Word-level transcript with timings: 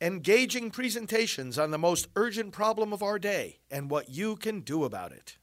engaging 0.00 0.70
presentations 0.70 1.58
on 1.58 1.70
the 1.70 1.78
most 1.78 2.08
urgent 2.16 2.52
problem 2.52 2.92
of 2.92 3.02
our 3.02 3.18
day 3.18 3.58
and 3.70 3.90
what 3.90 4.08
you 4.08 4.34
can 4.36 4.60
do 4.60 4.84
about 4.84 5.12
it. 5.12 5.36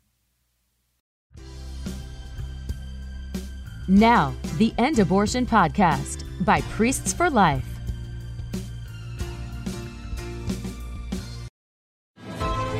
Now, 3.87 4.33
the 4.57 4.73
End 4.77 4.99
Abortion 4.99 5.45
Podcast 5.45 6.23
by 6.43 6.61
Priests 6.61 7.13
for 7.13 7.29
Life. 7.29 7.63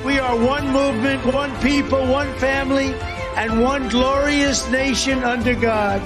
We 0.03 0.19
are 0.19 0.35
one 0.35 0.67
movement, 0.69 1.25
one 1.33 1.55
people, 1.61 2.05
one 2.07 2.33
family, 2.39 2.93
and 3.35 3.61
one 3.61 3.87
glorious 3.87 4.67
nation 4.69 5.23
under 5.23 5.53
God. 5.53 6.01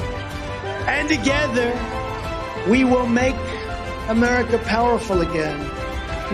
And 0.88 1.08
together, 1.08 1.72
we 2.70 2.84
will 2.84 3.08
make 3.08 3.36
America 4.12 4.58
powerful 4.66 5.22
again. 5.22 5.58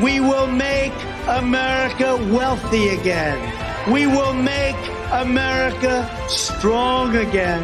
We 0.02 0.20
will 0.20 0.48
make 0.48 0.94
America 1.27 2.18
wealthy 2.34 2.90
again. 2.90 3.38
We 3.94 4.08
will 4.08 4.34
make 4.34 4.76
America 5.12 6.09
strong 6.27 7.16
again. 7.16 7.62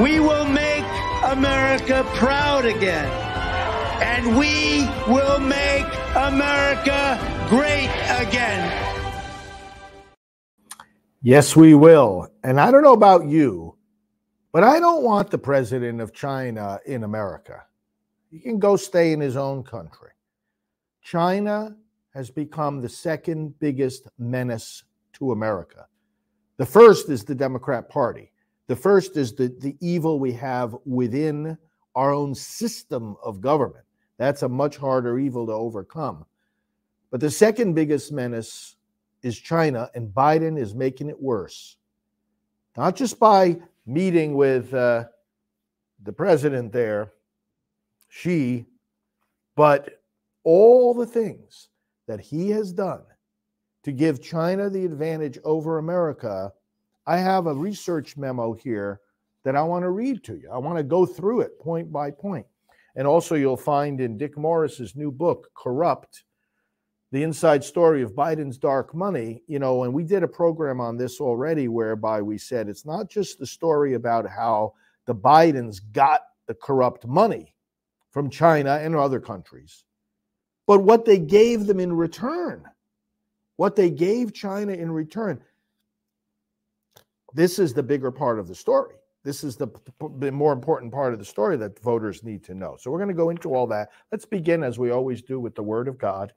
We 0.00 0.20
will 0.20 0.44
make 0.44 0.84
America 1.24 2.06
proud 2.14 2.64
again. 2.64 3.10
And 4.00 4.38
we 4.38 4.86
will 5.12 5.40
make 5.40 5.86
America 6.14 7.18
great 7.48 7.90
again. 8.20 8.62
Yes, 11.22 11.56
we 11.56 11.74
will. 11.74 12.28
And 12.44 12.60
I 12.60 12.70
don't 12.70 12.84
know 12.84 12.92
about 12.92 13.26
you, 13.26 13.74
but 14.52 14.62
I 14.62 14.78
don't 14.78 15.02
want 15.02 15.32
the 15.32 15.38
president 15.38 16.00
of 16.00 16.12
China 16.12 16.78
in 16.86 17.02
America. 17.02 17.64
He 18.36 18.42
can 18.42 18.58
go 18.58 18.76
stay 18.76 19.12
in 19.12 19.20
his 19.20 19.34
own 19.34 19.62
country. 19.62 20.10
China 21.00 21.74
has 22.12 22.30
become 22.30 22.82
the 22.82 22.88
second 22.88 23.58
biggest 23.60 24.08
menace 24.18 24.84
to 25.14 25.32
America. 25.32 25.86
The 26.58 26.66
first 26.66 27.08
is 27.08 27.24
the 27.24 27.34
Democrat 27.34 27.88
Party. 27.88 28.30
The 28.66 28.76
first 28.76 29.16
is 29.16 29.34
the, 29.34 29.48
the 29.60 29.74
evil 29.80 30.20
we 30.20 30.32
have 30.32 30.76
within 30.84 31.56
our 31.94 32.12
own 32.12 32.34
system 32.34 33.16
of 33.24 33.40
government. 33.40 33.86
That's 34.18 34.42
a 34.42 34.48
much 34.50 34.76
harder 34.76 35.18
evil 35.18 35.46
to 35.46 35.52
overcome. 35.52 36.26
But 37.10 37.20
the 37.20 37.30
second 37.30 37.72
biggest 37.72 38.12
menace 38.12 38.76
is 39.22 39.38
China, 39.38 39.90
and 39.94 40.12
Biden 40.12 40.58
is 40.60 40.74
making 40.74 41.08
it 41.08 41.22
worse. 41.22 41.78
Not 42.76 42.96
just 42.96 43.18
by 43.18 43.56
meeting 43.86 44.34
with 44.34 44.74
uh, 44.74 45.04
the 46.02 46.12
president 46.12 46.70
there, 46.70 47.12
Xi, 48.16 48.66
but 49.56 50.02
all 50.42 50.94
the 50.94 51.06
things 51.06 51.68
that 52.08 52.20
he 52.20 52.48
has 52.50 52.72
done 52.72 53.02
to 53.84 53.92
give 53.92 54.22
China 54.22 54.70
the 54.70 54.86
advantage 54.86 55.38
over 55.44 55.78
America. 55.78 56.52
I 57.06 57.18
have 57.18 57.46
a 57.46 57.54
research 57.54 58.16
memo 58.16 58.54
here 58.54 59.00
that 59.44 59.54
I 59.54 59.62
want 59.62 59.82
to 59.82 59.90
read 59.90 60.24
to 60.24 60.34
you. 60.34 60.50
I 60.50 60.58
want 60.58 60.78
to 60.78 60.82
go 60.82 61.04
through 61.04 61.42
it 61.42 61.60
point 61.60 61.92
by 61.92 62.10
point. 62.10 62.46
And 62.96 63.06
also, 63.06 63.34
you'll 63.34 63.56
find 63.56 64.00
in 64.00 64.16
Dick 64.16 64.38
Morris's 64.38 64.96
new 64.96 65.10
book, 65.10 65.50
Corrupt, 65.54 66.24
the 67.12 67.22
inside 67.22 67.62
story 67.62 68.02
of 68.02 68.14
Biden's 68.14 68.56
dark 68.56 68.94
money. 68.94 69.42
You 69.46 69.58
know, 69.58 69.84
and 69.84 69.92
we 69.92 70.04
did 70.04 70.22
a 70.22 70.28
program 70.28 70.80
on 70.80 70.96
this 70.96 71.20
already 71.20 71.68
whereby 71.68 72.22
we 72.22 72.38
said 72.38 72.68
it's 72.68 72.86
not 72.86 73.10
just 73.10 73.38
the 73.38 73.46
story 73.46 73.92
about 73.92 74.26
how 74.26 74.72
the 75.04 75.14
Bidens 75.14 75.80
got 75.92 76.22
the 76.48 76.54
corrupt 76.54 77.06
money 77.06 77.52
from 78.16 78.30
China 78.30 78.78
and 78.80 78.96
other 78.96 79.20
countries, 79.20 79.84
but 80.66 80.82
what 80.82 81.04
they 81.04 81.18
gave 81.18 81.66
them 81.66 81.78
in 81.78 81.92
return. 81.92 82.64
What 83.56 83.76
they 83.76 83.90
gave 83.90 84.32
China 84.32 84.72
in 84.72 84.90
return. 84.90 85.42
This 87.34 87.58
is 87.58 87.74
the 87.74 87.82
bigger 87.82 88.10
part 88.10 88.38
of 88.38 88.48
the 88.48 88.54
story. 88.54 88.94
This 89.22 89.44
is 89.44 89.56
the, 89.56 89.68
the 90.18 90.32
more 90.32 90.54
important 90.54 90.94
part 90.94 91.12
of 91.12 91.18
the 91.18 91.26
story 91.26 91.58
that 91.58 91.78
voters 91.82 92.24
need 92.24 92.42
to 92.44 92.54
know. 92.54 92.78
So 92.80 92.90
we're 92.90 93.00
going 93.00 93.10
to 93.10 93.14
go 93.14 93.28
into 93.28 93.54
all 93.54 93.66
that. 93.66 93.90
Let's 94.10 94.24
begin, 94.24 94.62
as 94.62 94.78
we 94.78 94.90
always 94.90 95.20
do, 95.20 95.38
with 95.38 95.54
the 95.54 95.62
Word 95.62 95.86
of 95.86 95.98
God. 95.98 96.32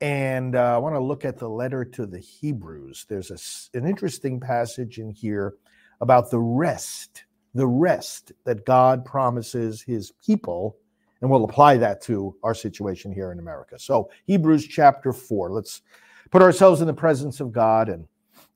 And 0.00 0.56
uh, 0.56 0.74
I 0.74 0.78
want 0.78 0.94
to 0.94 1.00
look 1.00 1.26
at 1.26 1.36
the 1.36 1.50
letter 1.50 1.84
to 1.84 2.06
the 2.06 2.20
Hebrews. 2.20 3.04
There's 3.10 3.30
a, 3.30 3.76
an 3.76 3.86
interesting 3.86 4.40
passage 4.40 5.00
in 5.00 5.10
here 5.10 5.56
about 6.00 6.30
the 6.30 6.40
rest 6.40 7.24
the 7.58 7.66
rest 7.66 8.30
that 8.44 8.64
God 8.64 9.04
promises 9.04 9.82
his 9.82 10.12
people. 10.24 10.76
And 11.20 11.28
we'll 11.28 11.42
apply 11.42 11.76
that 11.78 12.00
to 12.02 12.36
our 12.44 12.54
situation 12.54 13.12
here 13.12 13.32
in 13.32 13.40
America. 13.40 13.76
So, 13.80 14.10
Hebrews 14.26 14.68
chapter 14.68 15.12
4. 15.12 15.50
Let's 15.50 15.82
put 16.30 16.40
ourselves 16.40 16.80
in 16.80 16.86
the 16.86 16.94
presence 16.94 17.40
of 17.40 17.50
God 17.50 17.88
and 17.88 18.06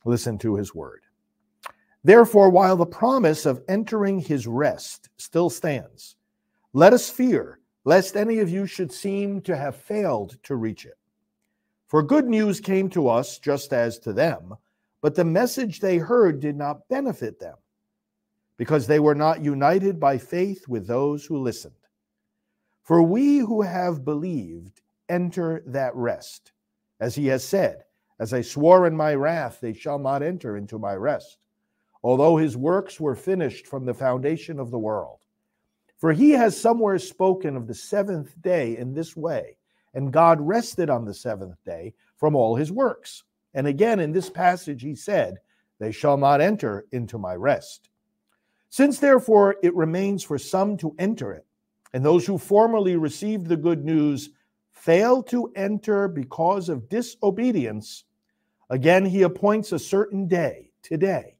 listen 0.04 0.38
to 0.38 0.54
his 0.54 0.72
word. 0.72 1.00
Therefore, 2.04 2.48
while 2.48 2.76
the 2.76 2.86
promise 2.86 3.44
of 3.44 3.64
entering 3.68 4.20
his 4.20 4.46
rest 4.46 5.08
still 5.16 5.50
stands, 5.50 6.14
let 6.72 6.92
us 6.92 7.10
fear 7.10 7.58
lest 7.84 8.16
any 8.16 8.38
of 8.38 8.48
you 8.48 8.66
should 8.66 8.92
seem 8.92 9.40
to 9.40 9.56
have 9.56 9.74
failed 9.74 10.36
to 10.44 10.54
reach 10.54 10.86
it. 10.86 10.96
For 11.88 12.04
good 12.04 12.28
news 12.28 12.60
came 12.60 12.88
to 12.90 13.08
us 13.08 13.40
just 13.40 13.72
as 13.72 13.98
to 13.98 14.12
them, 14.12 14.54
but 15.00 15.16
the 15.16 15.24
message 15.24 15.80
they 15.80 15.98
heard 15.98 16.38
did 16.38 16.56
not 16.56 16.88
benefit 16.88 17.40
them 17.40 17.56
because 18.62 18.86
they 18.86 19.00
were 19.00 19.16
not 19.16 19.42
united 19.42 19.98
by 19.98 20.16
faith 20.16 20.68
with 20.68 20.86
those 20.86 21.26
who 21.26 21.36
listened. 21.36 21.74
For 22.84 23.02
we 23.02 23.38
who 23.38 23.60
have 23.60 24.04
believed 24.04 24.82
enter 25.08 25.64
that 25.66 25.92
rest. 25.96 26.52
As 27.00 27.16
he 27.16 27.26
has 27.26 27.42
said, 27.42 27.82
As 28.20 28.32
I 28.32 28.40
swore 28.40 28.86
in 28.86 28.96
my 28.96 29.16
wrath, 29.16 29.58
they 29.60 29.72
shall 29.72 29.98
not 29.98 30.22
enter 30.22 30.56
into 30.56 30.78
my 30.78 30.94
rest, 30.94 31.38
although 32.04 32.36
his 32.36 32.56
works 32.56 33.00
were 33.00 33.16
finished 33.16 33.66
from 33.66 33.84
the 33.84 33.94
foundation 33.94 34.60
of 34.60 34.70
the 34.70 34.78
world. 34.78 35.18
For 35.98 36.12
he 36.12 36.30
has 36.30 36.56
somewhere 36.56 37.00
spoken 37.00 37.56
of 37.56 37.66
the 37.66 37.74
seventh 37.74 38.40
day 38.42 38.76
in 38.76 38.94
this 38.94 39.16
way, 39.16 39.56
and 39.92 40.12
God 40.12 40.40
rested 40.40 40.88
on 40.88 41.04
the 41.04 41.14
seventh 41.14 41.56
day 41.64 41.94
from 42.16 42.36
all 42.36 42.54
his 42.54 42.70
works. 42.70 43.24
And 43.54 43.66
again 43.66 43.98
in 43.98 44.12
this 44.12 44.30
passage, 44.30 44.82
he 44.82 44.94
said, 44.94 45.38
They 45.80 45.90
shall 45.90 46.16
not 46.16 46.40
enter 46.40 46.86
into 46.92 47.18
my 47.18 47.34
rest. 47.34 47.88
Since 48.72 49.00
therefore 49.00 49.56
it 49.62 49.76
remains 49.76 50.22
for 50.22 50.38
some 50.38 50.78
to 50.78 50.94
enter 50.98 51.30
it, 51.30 51.44
and 51.92 52.02
those 52.02 52.24
who 52.24 52.38
formerly 52.38 52.96
received 52.96 53.46
the 53.46 53.56
good 53.58 53.84
news 53.84 54.30
fail 54.70 55.22
to 55.24 55.52
enter 55.54 56.08
because 56.08 56.70
of 56.70 56.88
disobedience, 56.88 58.04
again 58.70 59.04
he 59.04 59.24
appoints 59.24 59.72
a 59.72 59.78
certain 59.78 60.26
day, 60.26 60.70
today, 60.82 61.36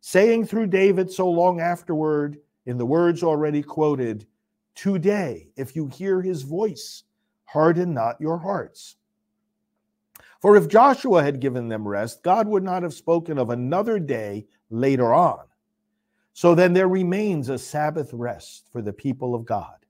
saying 0.00 0.46
through 0.46 0.68
David 0.68 1.10
so 1.10 1.28
long 1.28 1.60
afterward, 1.60 2.38
in 2.66 2.78
the 2.78 2.86
words 2.86 3.24
already 3.24 3.64
quoted, 3.64 4.24
Today, 4.76 5.48
if 5.56 5.74
you 5.74 5.88
hear 5.88 6.22
his 6.22 6.42
voice, 6.42 7.02
harden 7.46 7.94
not 7.94 8.20
your 8.20 8.38
hearts. 8.38 8.94
For 10.40 10.56
if 10.56 10.68
Joshua 10.68 11.24
had 11.24 11.40
given 11.40 11.66
them 11.66 11.88
rest, 11.88 12.22
God 12.22 12.46
would 12.46 12.62
not 12.62 12.84
have 12.84 12.94
spoken 12.94 13.38
of 13.38 13.50
another 13.50 13.98
day 13.98 14.46
later 14.70 15.12
on. 15.12 15.45
So 16.36 16.54
then 16.54 16.74
there 16.74 16.86
remains 16.86 17.48
a 17.48 17.56
Sabbath 17.56 18.12
rest 18.12 18.68
for 18.70 18.82
the 18.82 18.92
people 18.92 19.34
of 19.34 19.46
God. 19.46 19.86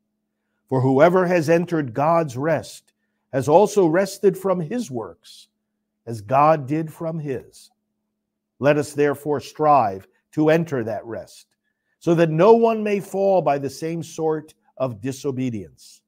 For 0.69 0.81
whoever 0.81 1.27
has 1.27 1.51
entered 1.51 1.93
God's 1.93 2.37
rest 2.37 2.93
has 3.33 3.49
also 3.49 3.89
rested 3.89 4.39
from 4.39 4.61
his 4.61 4.89
works, 4.89 5.49
as 6.07 6.21
God 6.21 6.69
did 6.69 6.93
from 6.93 7.19
his. 7.19 7.73
Let 8.61 8.79
us 8.79 8.93
therefore 8.93 9.41
strive 9.41 10.07
to 10.35 10.51
enter 10.51 10.85
that 10.85 11.05
rest, 11.05 11.49
so 11.99 12.15
that 12.15 12.31
no 12.31 12.53
one 12.53 12.81
may 12.81 13.01
fall 13.01 13.43
by 13.43 13.59
the 13.59 13.69
same 13.69 14.01
sort 14.01 14.55
of 14.77 15.01
disobedience. 15.01 16.01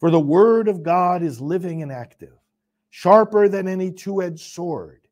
For 0.00 0.10
the 0.10 0.18
word 0.18 0.66
of 0.66 0.82
God 0.82 1.22
is 1.22 1.40
living 1.40 1.82
and 1.82 1.92
active, 1.92 2.34
sharper 2.90 3.48
than 3.48 3.68
any 3.68 3.92
two 3.92 4.22
edged 4.22 4.40
sword, 4.40 5.02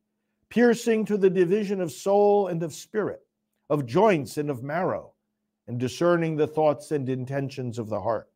piercing 0.49 1.05
to 1.05 1.15
the 1.15 1.29
division 1.29 1.79
of 1.79 1.89
soul 1.89 2.47
and 2.47 2.61
of 2.63 2.73
spirit 2.73 3.25
of 3.71 3.85
joints 3.85 4.37
and 4.37 4.49
of 4.49 4.63
marrow, 4.63 5.13
and 5.67 5.79
discerning 5.79 6.35
the 6.35 6.45
thoughts 6.45 6.91
and 6.91 7.07
intentions 7.07 7.79
of 7.79 7.87
the 7.87 8.01
heart. 8.01 8.29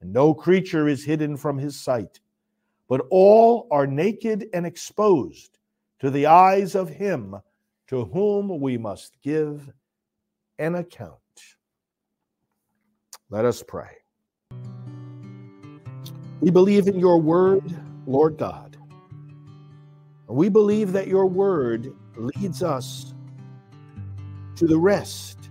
And 0.00 0.10
no 0.10 0.32
creature 0.32 0.88
is 0.88 1.04
hidden 1.04 1.36
from 1.36 1.58
his 1.58 1.78
sight, 1.78 2.18
but 2.88 3.06
all 3.10 3.68
are 3.70 3.86
naked 3.86 4.46
and 4.54 4.64
exposed 4.64 5.58
to 5.98 6.10
the 6.10 6.24
eyes 6.24 6.74
of 6.74 6.88
him 6.88 7.36
to 7.88 8.06
whom 8.06 8.58
we 8.58 8.78
must 8.78 9.18
give 9.22 9.70
an 10.58 10.76
account. 10.76 11.18
Let 13.28 13.44
us 13.44 13.62
pray. 13.62 13.98
We 16.40 16.50
believe 16.50 16.88
in 16.88 16.98
your 16.98 17.20
word, 17.20 17.64
Lord 18.06 18.38
God. 18.38 18.78
We 20.26 20.48
believe 20.48 20.92
that 20.92 21.06
your 21.06 21.26
word 21.26 21.92
leads 22.16 22.62
us 22.62 23.12
to 24.58 24.66
the 24.66 24.76
rest 24.76 25.50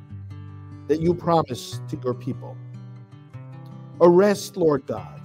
that 0.89 0.99
you 0.99 1.13
promise 1.13 1.79
to 1.87 1.97
your 2.03 2.13
people. 2.13 2.57
A 4.01 4.09
rest, 4.09 4.57
Lord 4.57 4.85
God, 4.85 5.21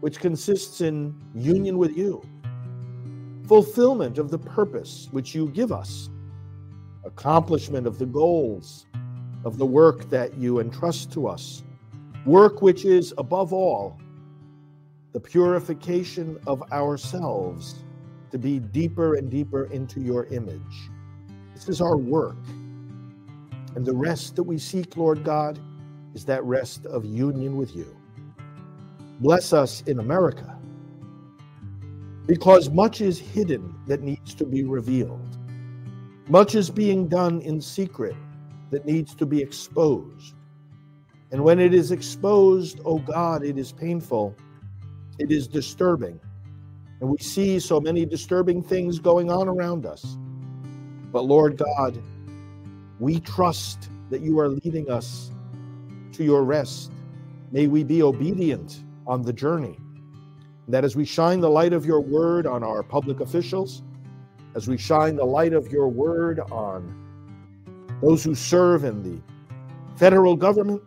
which 0.00 0.18
consists 0.18 0.80
in 0.80 1.14
union 1.32 1.78
with 1.78 1.96
you, 1.96 2.22
fulfillment 3.46 4.18
of 4.18 4.32
the 4.32 4.38
purpose 4.38 5.06
which 5.12 5.32
you 5.32 5.46
give 5.50 5.70
us, 5.70 6.10
accomplishment 7.04 7.86
of 7.86 8.00
the 8.00 8.06
goals 8.06 8.86
of 9.44 9.58
the 9.58 9.66
work 9.66 10.10
that 10.10 10.36
you 10.36 10.58
entrust 10.58 11.12
to 11.12 11.28
us, 11.28 11.62
work 12.26 12.62
which 12.62 12.84
is 12.84 13.14
above 13.16 13.52
all 13.52 13.96
the 15.12 15.20
purification 15.20 16.36
of 16.48 16.64
ourselves 16.72 17.76
to 18.32 18.38
be 18.38 18.58
deeper 18.58 19.14
and 19.14 19.30
deeper 19.30 19.66
into 19.66 20.00
your 20.00 20.26
image. 20.26 20.90
This 21.54 21.68
is 21.68 21.80
our 21.80 21.96
work. 21.96 22.36
And 23.74 23.84
the 23.84 23.94
rest 23.94 24.36
that 24.36 24.42
we 24.42 24.58
seek, 24.58 24.96
Lord 24.96 25.24
God, 25.24 25.58
is 26.14 26.24
that 26.24 26.42
rest 26.44 26.86
of 26.86 27.04
union 27.04 27.56
with 27.56 27.74
you. 27.76 27.96
Bless 29.20 29.52
us 29.52 29.82
in 29.82 30.00
America 30.00 30.56
because 32.26 32.70
much 32.70 33.00
is 33.00 33.18
hidden 33.18 33.74
that 33.86 34.02
needs 34.02 34.34
to 34.34 34.44
be 34.44 34.64
revealed. 34.64 35.36
Much 36.28 36.54
is 36.54 36.70
being 36.70 37.08
done 37.08 37.40
in 37.40 37.60
secret 37.60 38.14
that 38.70 38.86
needs 38.86 39.14
to 39.16 39.26
be 39.26 39.40
exposed. 39.40 40.34
And 41.32 41.42
when 41.42 41.58
it 41.58 41.74
is 41.74 41.90
exposed, 41.90 42.80
oh 42.84 42.98
God, 42.98 43.44
it 43.44 43.58
is 43.58 43.72
painful, 43.72 44.34
it 45.18 45.30
is 45.30 45.48
disturbing. 45.48 46.20
And 47.00 47.08
we 47.08 47.18
see 47.18 47.58
so 47.58 47.80
many 47.80 48.06
disturbing 48.06 48.62
things 48.62 48.98
going 48.98 49.30
on 49.30 49.48
around 49.48 49.86
us. 49.86 50.16
But 51.12 51.24
Lord 51.24 51.56
God, 51.56 52.00
we 53.00 53.18
trust 53.18 53.88
that 54.10 54.20
you 54.20 54.38
are 54.38 54.48
leading 54.48 54.90
us 54.90 55.30
to 56.12 56.22
your 56.22 56.44
rest. 56.44 56.92
May 57.50 57.66
we 57.66 57.82
be 57.82 58.02
obedient 58.02 58.84
on 59.06 59.22
the 59.22 59.32
journey. 59.32 59.78
That 60.68 60.84
as 60.84 60.94
we 60.94 61.04
shine 61.04 61.40
the 61.40 61.50
light 61.50 61.72
of 61.72 61.86
your 61.86 62.00
word 62.00 62.46
on 62.46 62.62
our 62.62 62.82
public 62.82 63.20
officials, 63.20 63.82
as 64.54 64.68
we 64.68 64.76
shine 64.76 65.16
the 65.16 65.24
light 65.24 65.54
of 65.54 65.72
your 65.72 65.88
word 65.88 66.40
on 66.52 66.96
those 68.02 68.22
who 68.22 68.34
serve 68.34 68.84
in 68.84 69.02
the 69.02 69.20
federal 69.96 70.36
government, 70.36 70.82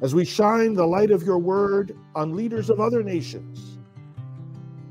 as 0.00 0.14
we 0.14 0.24
shine 0.24 0.72
the 0.72 0.86
light 0.86 1.10
of 1.10 1.22
your 1.22 1.38
word 1.38 1.96
on 2.14 2.34
leaders 2.34 2.70
of 2.70 2.80
other 2.80 3.02
nations, 3.02 3.78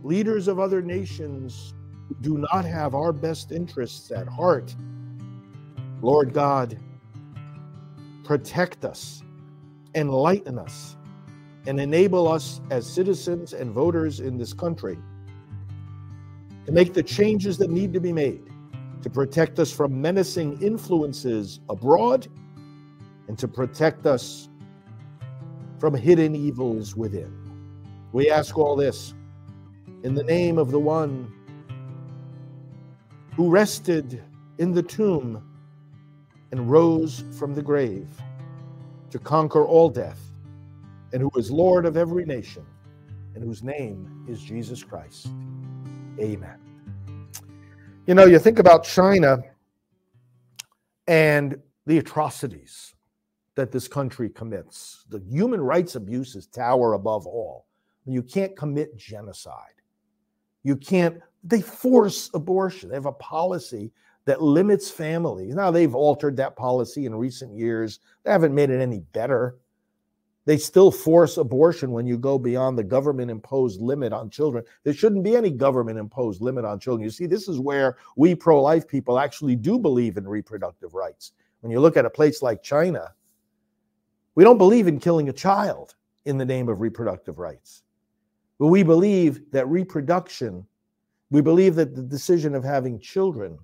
leaders 0.04 0.48
of 0.48 0.60
other 0.60 0.81
nations 0.81 1.74
do 2.22 2.38
not 2.52 2.66
have 2.66 2.94
our 2.94 3.12
best 3.12 3.52
interests 3.52 4.12
at 4.12 4.28
heart, 4.28 4.76
Lord 6.01 6.34
God, 6.34 6.80
protect 8.24 8.86
us, 8.86 9.24
enlighten 9.96 10.57
us, 10.57 10.96
and 11.68 11.80
enable 11.80 12.28
us 12.28 12.62
as 12.72 12.92
citizens 12.92 13.54
and 13.54 13.72
voters 13.72 14.19
in 14.19 14.38
this 14.38 14.54
country 14.54 14.98
to 16.66 16.72
make 16.72 16.94
the 16.94 17.04
changes 17.04 17.57
that 17.57 17.69
need 17.69 17.94
to 17.94 18.00
be 18.00 18.13
made 18.13 18.42
to 19.01 19.10
protect 19.10 19.60
us 19.60 19.72
from 19.72 20.01
menacing 20.01 20.62
influences 20.62 21.62
abroad 21.69 22.28
and 23.28 23.38
to 23.38 23.48
protect 23.48 24.06
us 24.06 24.50
from 25.80 25.94
hidden 25.94 26.36
evils 26.36 26.95
within. 26.95 27.34
We 28.12 28.30
ask 28.30 28.57
all 28.57 28.75
this 28.75 29.13
in 30.04 30.16
the 30.16 30.24
name 30.24 30.57
of 30.57 30.72
the 30.72 30.80
one 30.80 31.31
who 33.36 33.50
rested 33.50 34.22
in 34.57 34.74
the 34.74 34.84
tomb 34.84 35.49
and 36.51 36.69
rose 36.69 37.24
from 37.38 37.54
the 37.54 37.62
grave 37.62 38.07
to 39.12 39.19
conquer 39.19 39.66
all 39.66 39.90
death, 39.90 40.19
and 41.13 41.22
who 41.22 41.31
is 41.36 41.51
Lord 41.51 41.86
of 41.86 41.98
every 41.98 42.25
nation, 42.25 42.66
and 43.36 43.44
whose 43.44 43.63
name 43.63 44.25
is 44.28 44.42
Jesus 44.42 44.84
Christ. 44.84 45.28
Amen. 46.19 46.60
You 48.06 48.16
know, 48.16 48.25
you 48.25 48.40
think 48.40 48.60
about 48.60 48.84
China 48.84 49.40
and 51.07 51.57
the 51.86 51.98
atrocities 51.98 52.94
that 53.56 53.72
this 53.72 53.88
country 53.88 54.30
commits. 54.30 55.06
The 55.10 55.19
human 55.19 55.62
rights 55.62 55.95
abuses 55.95 56.48
tower 56.48 56.94
above 56.94 57.25
all. 57.28 57.66
You 58.06 58.24
can't 58.24 58.56
commit 58.56 58.98
genocide. 58.98 59.81
You 60.63 60.75
can't, 60.75 61.19
they 61.44 61.62
force 61.62 62.30
abortion. 62.34 62.90
They 62.90 62.95
have 62.95 63.06
a 63.06 63.12
policy 63.13 63.92
that 64.30 64.44
limits 64.44 64.92
families. 64.92 65.56
Now, 65.56 65.72
they've 65.72 65.96
altered 65.96 66.38
that 66.38 66.56
policy 66.56 67.08
in 67.08 67.16
recent 67.16 67.52
years. 67.52 68.00
They 68.24 68.30
haven't 68.30 68.54
made 68.54 68.70
it 68.70 68.80
any 68.80 69.00
better. 69.00 69.58
They 70.46 70.58
still 70.58 70.92
force 70.92 71.38
abortion 71.38 71.92
when 71.92 72.06
you 72.06 72.16
go 72.16 72.38
beyond 72.38 72.78
the 72.78 72.84
government 72.84 73.31
imposed 73.31 73.81
limit 73.81 74.14
on 74.14 74.30
children. 74.30 74.64
There 74.84 74.94
shouldn't 74.94 75.24
be 75.24 75.36
any 75.36 75.50
government 75.50 75.98
imposed 75.98 76.42
limit 76.42 76.64
on 76.64 76.80
children. 76.80 77.04
You 77.04 77.10
see, 77.10 77.26
this 77.26 77.48
is 77.48 77.60
where 77.60 77.98
we 78.18 78.36
pro 78.36 78.62
life 78.62 78.88
people 78.88 79.18
actually 79.18 79.56
do 79.56 79.80
believe 79.80 80.16
in 80.16 80.28
reproductive 80.28 80.94
rights. 80.94 81.31
When 81.62 81.72
you 81.72 81.80
look 81.80 81.98
at 81.98 82.06
a 82.06 82.10
place 82.12 82.44
like 82.44 82.62
China, 82.62 83.12
we 84.36 84.44
don't 84.44 84.60
believe 84.60 84.88
in 84.88 85.00
killing 85.00 85.30
a 85.30 85.34
child 85.34 85.96
in 86.26 86.38
the 86.38 86.46
name 86.46 86.70
of 86.70 86.81
reproductive 86.81 87.40
rights. 87.40 87.81
But 88.60 88.68
we 88.68 88.84
believe 88.84 89.50
that 89.54 89.68
reproduction, 89.68 90.68
we 91.31 91.42
believe 91.42 91.74
that 91.78 91.96
the 91.96 92.04
decision 92.04 92.54
of 92.54 92.64
having 92.64 93.00
children 93.00 93.58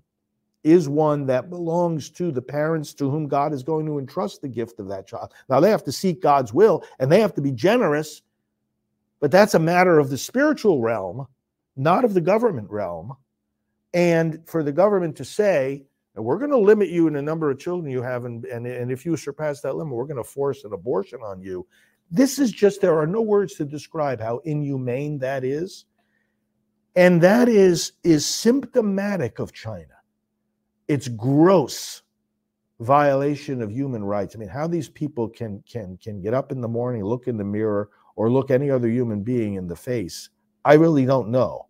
is 0.66 0.90
one 0.90 1.28
that 1.28 1.52
belongs 1.52 2.10
to 2.10 2.32
the 2.32 2.42
parents 2.42 2.96
to 2.96 3.10
whom 3.10 3.28
God 3.28 3.54
is 3.54 3.62
going 3.62 3.86
to 3.86 4.00
entrust 4.00 4.42
the 4.42 4.48
gift 4.48 4.80
of 4.80 4.88
that 4.88 5.06
child. 5.06 5.32
Now, 5.48 5.60
they 5.60 5.70
have 5.70 5.84
to 5.84 5.92
seek 5.92 6.24
God's 6.24 6.52
will 6.52 6.84
and 6.98 7.12
they 7.12 7.22
have 7.22 7.36
to 7.36 7.42
be 7.42 7.52
generous, 7.52 8.24
but 9.20 9.30
that's 9.30 9.54
a 9.54 9.60
matter 9.60 10.00
of 10.00 10.10
the 10.10 10.18
spiritual 10.18 10.82
realm, 10.82 11.28
not 11.78 12.04
of 12.04 12.16
the 12.16 12.22
government 12.22 12.72
realm. 12.72 13.16
And 13.94 14.42
for 14.48 14.64
the 14.64 14.72
government 14.72 15.16
to 15.18 15.26
say, 15.26 15.86
we're 16.16 16.40
going 16.40 16.50
to 16.50 16.58
limit 16.58 16.90
you 16.90 17.08
in 17.08 17.14
the 17.14 17.22
number 17.22 17.52
of 17.52 17.60
children 17.60 17.92
you 17.92 18.02
have. 18.02 18.26
And, 18.26 18.44
and, 18.46 18.66
and 18.66 18.92
if 18.92 19.06
you 19.06 19.16
surpass 19.18 19.62
that 19.62 19.76
limit, 19.76 19.94
we're 19.94 20.06
going 20.06 20.18
to 20.18 20.24
force 20.24 20.64
an 20.64 20.74
abortion 20.74 21.20
on 21.24 21.42
you. 21.42 21.68
This 22.10 22.40
is 22.40 22.52
just, 22.52 22.82
there 22.82 22.98
are 22.98 23.08
no 23.08 23.22
words 23.22 23.54
to 23.56 23.66
describe 23.66 24.20
how 24.20 24.40
inhumane 24.40 25.20
that 25.20 25.44
is. 25.44 25.86
And 26.96 27.22
that 27.22 27.50
is, 27.50 27.92
is 28.04 28.26
symptomatic 28.26 29.38
of 29.38 29.54
China. 29.54 29.94
It's 30.88 31.08
gross 31.08 32.04
violation 32.80 33.62
of 33.62 33.72
human 33.72 34.04
rights. 34.04 34.36
I 34.36 34.40
mean, 34.40 34.50
how 34.50 34.68
these 34.68 34.90
people 34.90 35.30
can 35.30 35.64
can 35.68 35.98
can 35.98 36.22
get 36.22 36.34
up 36.34 36.52
in 36.52 36.62
the 36.62 36.68
morning, 36.68 37.04
look 37.04 37.28
in 37.28 37.38
the 37.38 37.44
mirror, 37.44 37.90
or 38.16 38.30
look 38.30 38.52
any 38.52 38.70
other 38.70 38.90
human 38.90 39.24
being 39.24 39.56
in 39.56 39.68
the 39.68 39.76
face, 39.76 40.30
I 40.64 40.74
really 40.74 41.06
don't 41.06 41.30
know. 41.30 41.68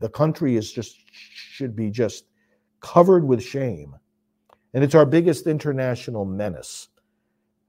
The 0.00 0.08
country 0.08 0.56
is 0.56 0.72
just 0.72 0.96
should 1.12 1.74
be 1.74 1.90
just 1.90 2.24
covered 2.80 3.24
with 3.24 3.42
shame. 3.42 3.96
And 4.74 4.84
it's 4.84 4.94
our 4.94 5.06
biggest 5.06 5.46
international 5.46 6.24
menace. 6.24 6.88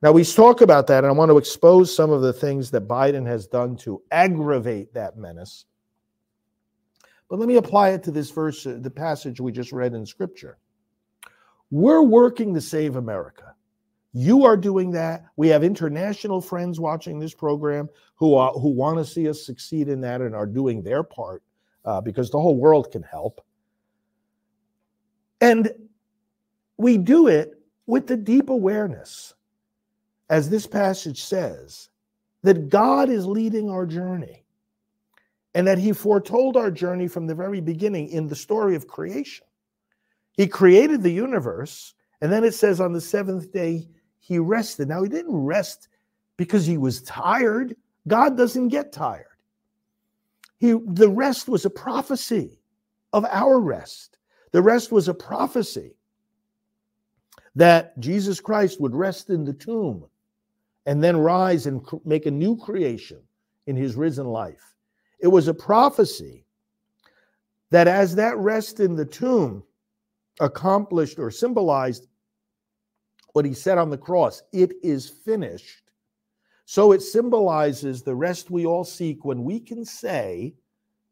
Now, 0.01 0.12
we 0.12 0.24
talk 0.24 0.62
about 0.62 0.88
that, 0.88 1.03
and 1.03 1.08
I 1.08 1.12
want 1.12 1.29
to 1.29 1.38
expose 1.38 1.93
some 1.93 2.10
of 2.10 2.22
the 2.22 2.32
things 2.32 2.72
that 2.72 2.88
Biden 2.88 3.25
has 3.25 3.48
done 3.48 3.75
to 3.77 4.01
aggravate 4.12 4.93
that 4.93 5.17
menace. 5.17 5.65
But 7.29 7.39
let 7.39 7.48
me 7.48 7.58
apply 7.58 7.89
it 7.89 8.03
to 8.03 8.12
this 8.12 8.32
verse, 8.32 8.65
uh, 8.65 8.77
the 8.79 8.89
passage 8.89 9.41
we 9.41 9.51
just 9.51 9.72
read 9.72 9.93
in 9.93 10.05
Scripture. 10.05 10.58
We're 11.71 12.01
working 12.01 12.53
to 12.53 12.61
save 12.61 12.95
America. 12.95 13.53
You 14.13 14.43
are 14.45 14.57
doing 14.57 14.91
that. 14.91 15.25
We 15.35 15.49
have 15.49 15.63
international 15.63 16.41
friends 16.41 16.79
watching 16.79 17.19
this 17.19 17.33
program 17.33 17.89
who 18.15 18.33
are, 18.35 18.51
who 18.53 18.69
want 18.69 18.97
to 18.97 19.05
see 19.05 19.29
us 19.29 19.45
succeed 19.45 19.88
in 19.88 20.01
that 20.01 20.21
and 20.21 20.35
are 20.35 20.47
doing 20.47 20.81
their 20.81 21.03
part 21.03 21.43
uh, 21.85 22.01
because 22.01 22.31
the 22.31 22.39
whole 22.39 22.57
world 22.57 22.91
can 22.91 23.03
help. 23.03 23.45
And 25.41 25.71
we 26.77 26.97
do 26.97 27.27
it 27.27 27.61
with 27.85 28.07
the 28.07 28.17
deep 28.17 28.49
awareness, 28.49 29.33
as 30.29 30.49
this 30.49 30.65
passage 30.65 31.23
says, 31.23 31.89
that 32.41 32.69
God 32.69 33.09
is 33.09 33.25
leading 33.25 33.69
our 33.69 33.85
journey 33.85 34.43
and 35.53 35.67
that 35.67 35.77
He 35.77 35.91
foretold 35.91 36.57
our 36.57 36.71
journey 36.71 37.07
from 37.07 37.27
the 37.27 37.35
very 37.35 37.61
beginning 37.61 38.09
in 38.09 38.27
the 38.27 38.35
story 38.35 38.75
of 38.75 38.88
creation. 38.88 39.45
He 40.39 40.48
created 40.48 41.03
the 41.03 41.12
universe, 41.12 41.96
and 42.22 42.31
then 42.31 42.46
it 42.46 42.53
says 42.53 42.79
on 42.79 42.93
the 42.93 43.01
seventh 43.01 43.51
day, 43.51 43.89
He 44.22 44.39
rested. 44.39 44.88
Now, 44.88 45.03
He 45.03 45.10
didn't 45.10 45.36
rest 45.36 45.89
because 46.38 46.65
He 46.65 46.77
was 46.77 47.01
tired. 47.01 47.75
God 48.08 48.38
doesn't 48.38 48.69
get 48.69 48.93
tired. 48.93 49.25
He, 50.58 50.75
the 50.86 51.10
rest 51.10 51.50
was 51.50 51.65
a 51.65 51.69
prophecy 51.69 52.62
of 53.12 53.25
our 53.25 53.60
rest. 53.60 54.17
The 54.53 54.62
rest 54.62 54.93
was 54.93 55.10
a 55.10 55.13
prophecy 55.13 55.98
that 57.55 58.00
Jesus 58.00 58.39
Christ 58.39 58.79
would 58.79 58.96
rest 58.96 59.29
in 59.29 59.43
the 59.43 59.51
tomb 59.51 60.05
and 60.86 61.03
then 61.03 61.17
rise 61.17 61.65
and 61.65 61.86
make 62.05 62.27
a 62.27 62.31
new 62.31 62.55
creation 62.55 63.19
in 63.67 63.75
his 63.75 63.98
risen 63.98 64.27
life. 64.27 64.74
It 65.19 65.27
was 65.27 65.50
a 65.50 65.53
prophecy 65.53 66.46
that 67.72 67.89
as 67.89 68.15
that 68.15 68.38
rest 68.38 68.79
in 68.79 68.96
the 68.96 69.05
tomb 69.05 69.65
accomplished 70.39 71.19
or 71.19 71.31
symbolized 71.31 72.08
what 73.34 73.46
he 73.46 73.53
said 73.53 73.77
on 73.77 73.89
the 73.89 73.98
cross, 73.98 74.41
it 74.51 74.74
is 74.81 75.10
finished. 75.10 75.91
So 76.65 76.91
it 76.91 77.01
symbolizes 77.01 78.03
the 78.03 78.15
rest 78.15 78.51
we 78.51 78.65
all 78.65 78.84
seek 78.84 79.25
when 79.25 79.43
we 79.43 79.60
can 79.60 79.84
say 79.86 80.53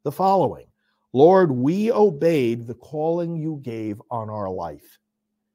the 0.04 0.12
following 0.12 0.68
Lord, 1.14 1.52
we 1.52 1.92
obeyed 1.92 2.68
the 2.68 2.76
calling 2.76 3.36
you 3.36 3.60
gave 3.64 4.02
on 4.12 4.30
our 4.30 4.50
life. 4.50 5.00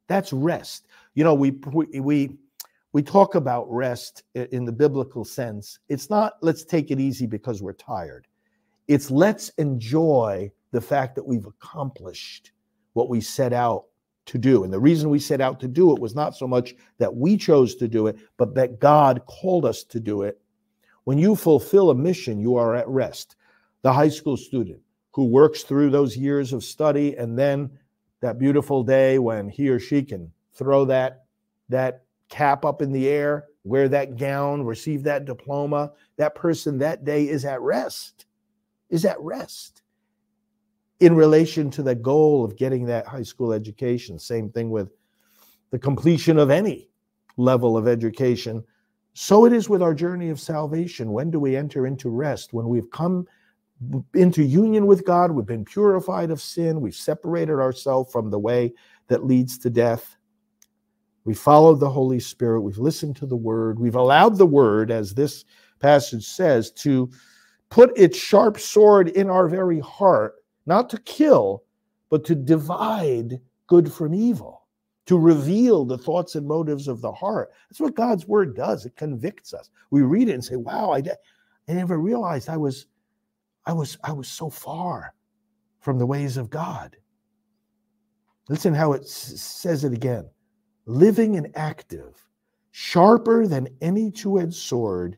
That's 0.09 0.33
rest. 0.33 0.87
You 1.15 1.25
know, 1.25 1.35
we 1.35 1.53
we 2.01 2.37
we 2.93 3.03
talk 3.03 3.35
about 3.35 3.71
rest 3.71 4.25
in 4.35 4.65
the 4.65 4.73
biblical 4.73 5.25
sense. 5.25 5.79
It's 5.89 6.11
not 6.11 6.35
let's 6.43 6.65
take 6.65 6.91
it 6.91 7.01
easy 7.01 7.27
because 7.27 7.63
we're 7.63 7.75
tired. 7.75 8.27
It's 8.89 9.11
let's 9.11 9.51
enjoy 9.51 10.51
the 10.73 10.81
fact 10.81 11.15
that 11.15 11.27
we've 11.27 11.47
accomplished 11.47 12.53
what 12.93 13.09
we 13.09 13.21
set 13.21 13.53
out 13.53 13.87
to 14.27 14.39
do. 14.39 14.65
And 14.65 14.73
the 14.73 14.81
reason 14.81 15.11
we 15.11 15.19
set 15.19 15.41
out 15.41 15.61
to 15.61 15.69
do 15.69 15.93
it 15.95 16.01
was 16.01 16.15
not 16.15 16.37
so 16.37 16.47
much 16.47 16.75
that 16.99 17.15
we 17.15 17.37
chose 17.37 17.75
to 17.77 17.89
do 17.89 18.07
it, 18.07 18.17
but 18.37 18.55
that 18.55 18.79
God 18.79 19.23
called 19.27 19.65
us 19.65 19.85
to 19.85 20.01
do 20.01 20.23
it. 20.23 20.41
When 21.05 21.19
you 21.19 21.35
fulfill 21.35 21.91
a 21.91 21.95
mission, 21.95 22.39
you 22.39 22.57
are 22.57 22.77
at 22.77 22.89
rest. 22.89 23.37
The 23.83 23.93
high 23.93 24.09
school 24.09 24.37
student 24.37 24.81
who 25.13 25.25
works 25.25 25.63
through 25.63 25.91
those 25.91 26.17
years 26.17 26.53
of 26.53 26.63
study 26.63 27.17
and 27.17 27.39
then 27.39 27.71
that 28.21 28.39
beautiful 28.39 28.85
day 28.85 29.19
when 29.19 29.49
he 29.49 29.69
or 29.69 29.81
she 29.81 30.03
can 30.03 30.31
throw 30.55 30.85
that 30.85 31.25
that 31.69 32.05
cap 32.29 32.65
up 32.65 32.81
in 32.81 32.93
the 32.93 33.09
air, 33.09 33.47
wear 33.65 33.89
that 33.89 34.17
gown, 34.17 34.63
receive 34.63 35.03
that 35.03 35.25
diploma, 35.25 35.91
that 36.17 36.35
person 36.35 36.79
that 36.79 37.05
day 37.05 37.29
is 37.29 37.45
at 37.45 37.61
rest. 37.61 38.27
Is 38.89 39.05
at 39.05 39.21
rest 39.21 39.82
in 41.03 41.17
relation 41.17 41.69
to 41.69 41.83
the 41.83 41.97
goal 41.97 42.45
of 42.45 42.57
getting 42.57 42.85
that 42.87 43.09
high 43.09 43.25
school 43.25 43.53
education. 43.53 44.21
Same 44.21 44.49
thing 44.49 44.71
with 44.71 44.89
the 45.73 45.79
completion 45.79 46.39
of 46.39 46.49
any 46.49 46.91
level 47.37 47.77
of 47.77 47.89
education. 47.89 48.63
So 49.13 49.45
it 49.45 49.53
is 49.53 49.69
with 49.69 49.83
our 49.83 49.95
journey 49.95 50.31
of 50.31 50.39
salvation. 50.39 51.11
When 51.11 51.29
do 51.29 51.41
we 51.41 51.57
enter 51.57 51.89
into 51.89 52.09
rest? 52.09 52.53
When 52.53 52.69
we've 52.69 52.89
come 52.93 53.27
into 54.15 54.45
union 54.45 54.87
with 54.87 55.05
God, 55.05 55.33
we've 55.33 55.45
been 55.45 55.65
purified 55.65 56.31
of 56.31 56.41
sin, 56.41 56.81
we've 56.81 56.95
separated 56.95 57.55
ourselves 57.55 58.13
from 58.13 58.31
the 58.31 58.39
way 58.39 58.73
that 59.09 59.27
leads 59.27 59.59
to 59.59 59.71
death. 59.71 60.17
We 61.25 61.35
followed 61.35 61.81
the 61.81 61.91
Holy 61.91 62.21
Spirit, 62.21 62.61
we've 62.61 62.79
listened 62.79 63.17
to 63.17 63.27
the 63.27 63.35
word, 63.35 63.81
we've 63.81 63.97
allowed 63.97 64.39
the 64.39 64.47
word, 64.47 64.93
as 64.93 65.15
this 65.15 65.45
passage 65.81 66.25
says, 66.25 66.71
to 66.71 67.11
put 67.71 67.91
its 67.99 68.17
sharp 68.17 68.61
sword 68.61 69.09
in 69.09 69.29
our 69.29 69.49
very 69.49 69.81
heart 69.81 70.37
not 70.67 70.89
to 70.91 70.99
kill, 70.99 71.65
but 72.11 72.25
to 72.25 72.35
divide 72.35 73.41
good 73.67 73.93
from 73.93 74.15
evil, 74.15 74.67
to 75.07 75.19
reveal 75.19 75.85
the 75.85 75.99
thoughts 75.99 76.35
and 76.35 76.47
motives 76.47 76.89
of 76.89 77.01
the 77.01 77.13
heart. 77.13 77.51
That's 77.69 77.81
what 77.81 77.95
God's 77.95 78.27
word 78.29 78.55
does. 78.55 78.87
It 78.87 78.97
convicts 78.97 79.55
us. 79.55 79.71
We 79.91 80.03
read 80.03 80.29
it 80.29 80.35
and 80.35 80.45
say, 80.45 80.57
"Wow, 80.57 80.93
I, 80.93 80.99
I 81.69 81.73
never 81.73 81.99
realized 81.99 82.49
I 82.49 82.57
was, 82.57 82.87
I 83.67 83.73
was, 83.73 83.99
I 84.05 84.13
was 84.13 84.29
so 84.29 84.51
far 84.51 85.15
from 85.81 85.99
the 85.99 86.07
ways 86.07 86.37
of 86.37 86.51
God." 86.51 86.97
Listen 88.49 88.75
how 88.75 88.93
it 88.93 89.03
s- 89.03 89.41
says 89.41 89.85
it 89.85 89.93
again: 89.93 90.29
living 90.87 91.37
and 91.37 91.51
active, 91.57 92.29
sharper 92.71 93.47
than 93.47 93.69
any 93.81 94.11
two-edged 94.11 94.55
sword, 94.55 95.17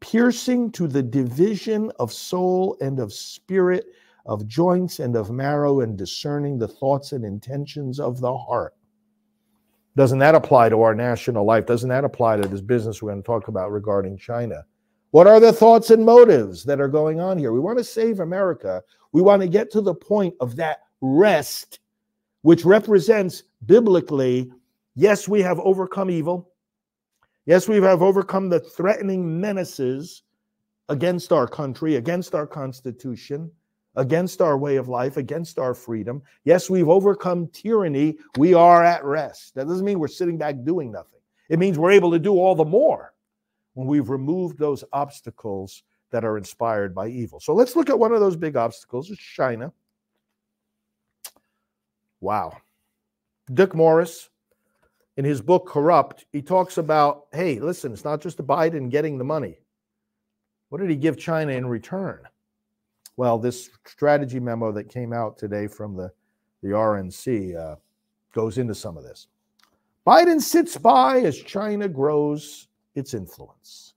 piercing 0.00 0.70
to 0.72 0.86
the 0.86 1.02
division 1.02 1.90
of 1.98 2.12
soul 2.12 2.76
and 2.80 3.00
of 3.00 3.12
spirit 3.12 3.86
of 4.26 4.46
joints 4.46 4.98
and 5.00 5.16
of 5.16 5.30
marrow 5.30 5.80
and 5.80 5.96
discerning 5.96 6.58
the 6.58 6.68
thoughts 6.68 7.12
and 7.12 7.24
intentions 7.24 7.98
of 8.00 8.20
the 8.20 8.36
heart. 8.36 8.74
Doesn't 9.96 10.18
that 10.18 10.34
apply 10.34 10.68
to 10.68 10.82
our 10.82 10.94
national 10.94 11.46
life? 11.46 11.64
Doesn't 11.64 11.88
that 11.88 12.04
apply 12.04 12.36
to 12.36 12.48
this 12.48 12.60
business 12.60 13.00
we're 13.00 13.12
going 13.12 13.22
to 13.22 13.26
talk 13.26 13.48
about 13.48 13.72
regarding 13.72 14.18
China? 14.18 14.64
What 15.12 15.26
are 15.26 15.40
the 15.40 15.52
thoughts 15.52 15.90
and 15.90 16.04
motives 16.04 16.64
that 16.64 16.80
are 16.80 16.88
going 16.88 17.20
on 17.20 17.38
here? 17.38 17.52
We 17.52 17.60
want 17.60 17.78
to 17.78 17.84
save 17.84 18.20
America. 18.20 18.82
We 19.12 19.22
want 19.22 19.40
to 19.40 19.48
get 19.48 19.70
to 19.72 19.80
the 19.80 19.94
point 19.94 20.34
of 20.40 20.56
that 20.56 20.80
rest, 21.00 21.80
which 22.42 22.64
represents 22.64 23.44
biblically 23.64 24.50
yes, 24.96 25.28
we 25.28 25.40
have 25.42 25.60
overcome 25.60 26.10
evil. 26.10 26.50
Yes, 27.46 27.68
we 27.68 27.76
have 27.76 28.02
overcome 28.02 28.48
the 28.48 28.60
threatening 28.60 29.40
menaces 29.40 30.24
against 30.88 31.32
our 31.32 31.46
country, 31.46 31.96
against 31.96 32.34
our 32.34 32.46
Constitution 32.46 33.50
against 33.96 34.40
our 34.40 34.56
way 34.56 34.76
of 34.76 34.88
life, 34.88 35.16
against 35.16 35.58
our 35.58 35.74
freedom. 35.74 36.22
Yes, 36.44 36.70
we've 36.70 36.88
overcome 36.88 37.48
tyranny. 37.48 38.16
We 38.36 38.54
are 38.54 38.84
at 38.84 39.04
rest. 39.04 39.54
That 39.54 39.66
doesn't 39.66 39.84
mean 39.84 39.98
we're 39.98 40.08
sitting 40.08 40.38
back 40.38 40.56
doing 40.64 40.92
nothing. 40.92 41.20
It 41.48 41.58
means 41.58 41.78
we're 41.78 41.92
able 41.92 42.10
to 42.12 42.18
do 42.18 42.34
all 42.34 42.54
the 42.54 42.64
more 42.64 43.14
when 43.74 43.86
we've 43.86 44.10
removed 44.10 44.58
those 44.58 44.84
obstacles 44.92 45.82
that 46.10 46.24
are 46.24 46.38
inspired 46.38 46.94
by 46.94 47.08
evil. 47.08 47.40
So 47.40 47.54
let's 47.54 47.76
look 47.76 47.90
at 47.90 47.98
one 47.98 48.12
of 48.12 48.20
those 48.20 48.36
big 48.36 48.56
obstacles. 48.56 49.10
It's 49.10 49.20
China. 49.20 49.72
Wow. 52.20 52.58
Dick 53.52 53.74
Morris, 53.74 54.30
in 55.16 55.24
his 55.24 55.40
book 55.40 55.66
Corrupt, 55.66 56.26
he 56.32 56.42
talks 56.42 56.78
about 56.78 57.26
hey, 57.32 57.58
listen, 57.60 57.92
it's 57.92 58.04
not 58.04 58.20
just 58.20 58.38
Biden 58.38 58.90
getting 58.90 59.18
the 59.18 59.24
money. 59.24 59.58
What 60.68 60.80
did 60.80 60.90
he 60.90 60.96
give 60.96 61.18
China 61.18 61.52
in 61.52 61.66
return? 61.66 62.20
Well, 63.16 63.38
this 63.38 63.70
strategy 63.86 64.40
memo 64.40 64.72
that 64.72 64.88
came 64.88 65.12
out 65.12 65.38
today 65.38 65.66
from 65.66 65.96
the, 65.96 66.12
the 66.62 66.68
RNC 66.70 67.56
uh, 67.56 67.76
goes 68.34 68.58
into 68.58 68.74
some 68.74 68.96
of 68.96 69.04
this. 69.04 69.28
Biden 70.06 70.40
sits 70.40 70.76
by 70.76 71.20
as 71.20 71.36
China 71.36 71.88
grows 71.88 72.68
its 72.94 73.14
influence. 73.14 73.94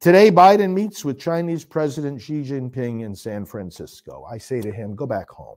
Today, 0.00 0.30
Biden 0.30 0.74
meets 0.74 1.04
with 1.04 1.18
Chinese 1.18 1.64
President 1.64 2.20
Xi 2.20 2.42
Jinping 2.42 3.04
in 3.04 3.14
San 3.14 3.44
Francisco. 3.44 4.26
I 4.30 4.38
say 4.38 4.60
to 4.60 4.70
him, 4.70 4.94
go 4.94 5.06
back 5.06 5.30
home. 5.30 5.56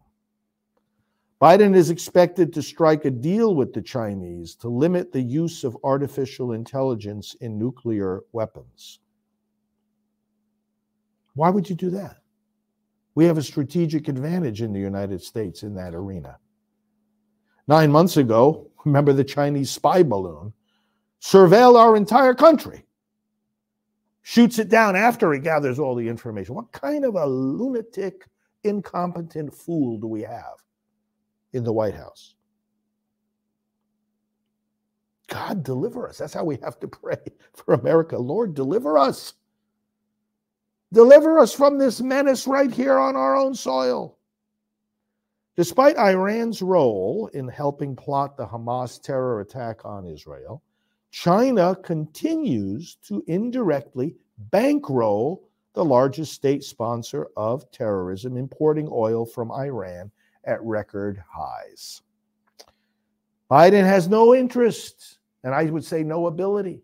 Biden 1.42 1.76
is 1.76 1.90
expected 1.90 2.54
to 2.54 2.62
strike 2.62 3.06
a 3.06 3.12
deal 3.12 3.56
with 3.56 3.74
the 3.74 3.82
Chinese 3.82 4.56
to 4.56 4.70
limit 4.70 5.12
the 5.12 5.22
use 5.22 5.64
of 5.64 5.78
artificial 5.84 6.54
intelligence 6.54 7.36
in 7.42 7.60
nuclear 7.60 8.22
weapons. 8.32 9.00
Why 11.38 11.52
would 11.52 11.70
you 11.70 11.76
do 11.76 11.92
that? 11.92 12.18
We 13.14 13.26
have 13.26 13.38
a 13.38 13.44
strategic 13.44 14.08
advantage 14.08 14.64
in 14.64 14.74
the 14.74 14.80
United 14.80 15.22
States 15.22 15.62
in 15.62 15.76
that 15.76 15.94
arena. 15.94 16.40
Nine 17.68 17.92
months 17.92 18.18
ago, 18.18 18.72
remember 18.86 19.14
the 19.14 19.24
Chinese 19.24 19.70
spy 19.70 20.02
balloon, 20.02 20.52
surveilled 21.22 21.78
our 21.78 21.96
entire 21.96 22.34
country, 22.34 22.86
shoots 24.24 24.58
it 24.58 24.70
down 24.70 24.96
after 24.96 25.32
he 25.32 25.40
gathers 25.40 25.78
all 25.78 25.94
the 25.94 26.08
information. 26.08 26.56
What 26.56 26.72
kind 26.72 27.06
of 27.06 27.14
a 27.14 27.26
lunatic, 27.28 28.26
incompetent 28.64 29.54
fool 29.54 30.00
do 30.00 30.08
we 30.08 30.24
have 30.24 30.64
in 31.54 31.64
the 31.64 31.74
White 31.74 31.96
House? 31.96 32.34
God 35.28 35.62
deliver 35.62 36.10
us. 36.10 36.18
That's 36.18 36.34
how 36.34 36.46
we 36.46 36.58
have 36.64 36.80
to 36.80 36.88
pray 36.88 37.20
for 37.54 37.76
America. 37.76 38.18
Lord, 38.18 38.56
deliver 38.56 38.98
us. 38.98 39.34
Deliver 40.94 41.38
us 41.40 41.54
from 41.54 41.78
this 41.78 42.02
menace 42.02 42.48
right 42.48 42.72
here 42.72 42.98
on 42.98 43.16
our 43.16 43.36
own 43.36 43.54
soil. 43.54 44.18
Despite 45.58 45.98
Iran's 45.98 46.62
role 46.62 47.30
in 47.34 47.48
helping 47.48 47.96
plot 47.96 48.38
the 48.38 48.46
Hamas 48.46 49.02
terror 49.02 49.42
attack 49.42 49.84
on 49.84 50.06
Israel, 50.06 50.62
China 51.12 51.76
continues 51.76 52.98
to 53.08 53.24
indirectly 53.28 54.16
bankroll 54.52 55.50
the 55.74 55.84
largest 55.84 56.34
state 56.34 56.64
sponsor 56.64 57.28
of 57.36 57.70
terrorism, 57.72 58.38
importing 58.38 58.88
oil 58.92 59.26
from 59.26 59.52
Iran 59.52 60.12
at 60.46 60.62
record 60.64 61.22
highs. 61.30 62.02
Biden 63.50 63.84
has 63.84 64.08
no 64.08 64.36
interest, 64.36 65.20
and 65.44 65.54
I 65.54 65.66
would 65.66 65.84
say 65.84 66.04
no 66.04 66.28
ability, 66.28 66.82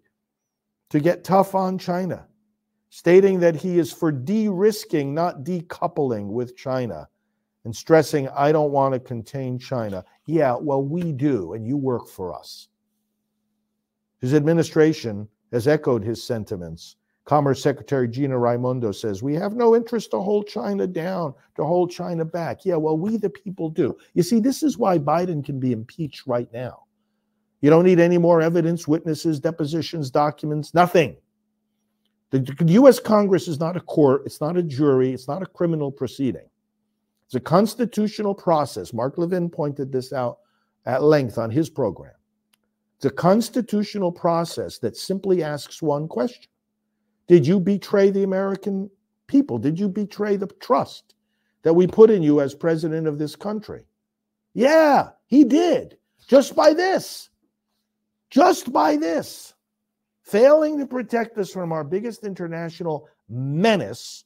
to 0.89 0.99
get 0.99 1.23
tough 1.23 1.55
on 1.55 1.77
China 1.77 2.27
stating 2.95 3.39
that 3.39 3.55
he 3.55 3.79
is 3.79 3.91
for 3.91 4.11
de 4.11 4.47
risking, 4.47 5.15
not 5.15 5.43
decoupling 5.43 6.27
with 6.27 6.55
China, 6.55 7.07
and 7.65 7.75
stressing, 7.75 8.29
I 8.29 8.51
don't 8.51 8.71
want 8.71 8.93
to 8.93 8.99
contain 8.99 9.57
China. 9.57 10.05
Yeah, 10.27 10.55
well, 10.61 10.83
we 10.83 11.11
do, 11.11 11.53
and 11.53 11.65
you 11.65 11.75
work 11.75 12.07
for 12.07 12.37
us. 12.37 12.67
His 14.21 14.35
administration 14.35 15.27
has 15.51 15.67
echoed 15.67 16.03
his 16.03 16.23
sentiments. 16.23 16.97
Commerce 17.25 17.63
Secretary 17.63 18.07
Gina 18.07 18.37
Raimondo 18.37 18.91
says, 18.91 19.23
We 19.23 19.33
have 19.33 19.55
no 19.55 19.75
interest 19.75 20.11
to 20.11 20.19
hold 20.19 20.47
China 20.47 20.85
down, 20.85 21.33
to 21.55 21.65
hold 21.65 21.89
China 21.89 22.23
back. 22.23 22.63
Yeah, 22.63 22.75
well, 22.75 22.95
we 22.95 23.17
the 23.17 23.31
people 23.31 23.71
do. 23.71 23.97
You 24.13 24.21
see, 24.21 24.39
this 24.39 24.61
is 24.61 24.77
why 24.77 24.99
Biden 24.99 25.43
can 25.43 25.59
be 25.59 25.71
impeached 25.71 26.27
right 26.27 26.51
now. 26.53 26.83
You 27.61 27.71
don't 27.71 27.85
need 27.85 27.99
any 27.99 28.19
more 28.19 28.39
evidence, 28.39 28.87
witnesses, 28.87 29.39
depositions, 29.39 30.11
documents, 30.11 30.75
nothing. 30.75 31.17
The 32.33 32.73
US 32.79 32.99
Congress 32.99 33.47
is 33.47 33.59
not 33.59 33.77
a 33.77 33.81
court, 33.81 34.23
it's 34.25 34.41
not 34.41 34.57
a 34.57 34.63
jury, 34.63 35.13
it's 35.13 35.27
not 35.27 35.43
a 35.43 35.45
criminal 35.45 35.91
proceeding. 35.91 36.49
It's 37.25 37.35
a 37.35 37.39
constitutional 37.39 38.33
process. 38.33 38.91
Mark 38.91 39.19
Levin 39.19 39.51
pointed 39.51 39.91
this 39.91 40.11
out 40.11 40.39
at 40.87 41.03
length 41.03 41.37
on 41.37 41.51
his 41.51 41.69
program. 41.69 42.13
It's 42.95 43.05
a 43.05 43.11
constitutional 43.11 44.11
process 44.11 44.79
that 44.79 44.97
simply 44.97 45.43
asks 45.43 45.79
one 45.83 46.07
question 46.07 46.49
Did 47.27 47.45
you 47.45 47.59
betray 47.59 48.09
the 48.09 48.23
American 48.23 48.89
people? 49.27 49.59
Did 49.59 49.79
you 49.79 49.87
betray 49.87 50.35
the 50.35 50.47
trust 50.59 51.13
that 51.61 51.73
we 51.73 51.85
put 51.85 52.09
in 52.09 52.23
you 52.23 52.41
as 52.41 52.55
president 52.55 53.05
of 53.05 53.19
this 53.19 53.35
country? 53.35 53.85
Yeah, 54.55 55.09
he 55.27 55.43
did. 55.43 55.97
Just 56.27 56.55
by 56.55 56.73
this. 56.73 57.29
Just 58.31 58.73
by 58.73 58.97
this. 58.97 59.53
Failing 60.23 60.79
to 60.79 60.85
protect 60.85 61.37
us 61.37 61.51
from 61.51 61.71
our 61.71 61.83
biggest 61.83 62.23
international 62.23 63.07
menace. 63.29 64.23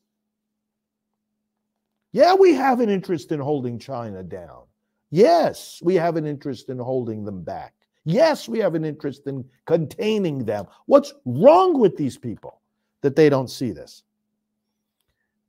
Yeah, 2.12 2.34
we 2.36 2.54
have 2.54 2.80
an 2.80 2.90
interest 2.90 3.32
in 3.32 3.40
holding 3.40 3.78
China 3.78 4.24
down. 4.24 4.64
Yes, 5.10 5.82
we 5.84 5.96
have 5.96 6.16
an 6.16 6.26
interest 6.26 6.70
in 6.70 6.78
holding 6.78 7.24
them 7.24 7.44
back. 7.44 7.74
Yes, 8.06 8.48
we 8.48 8.60
have 8.60 8.76
an 8.76 8.86
interest 8.86 9.28
in 9.28 9.44
containing 9.66 10.46
them. 10.46 10.66
What's 10.86 11.14
wrong 11.26 11.80
with 11.80 11.98
these 11.98 12.18
people 12.18 12.62
that 13.02 13.16
they 13.16 13.30
don't 13.30 13.50
see 13.50 13.72
this? 13.72 14.04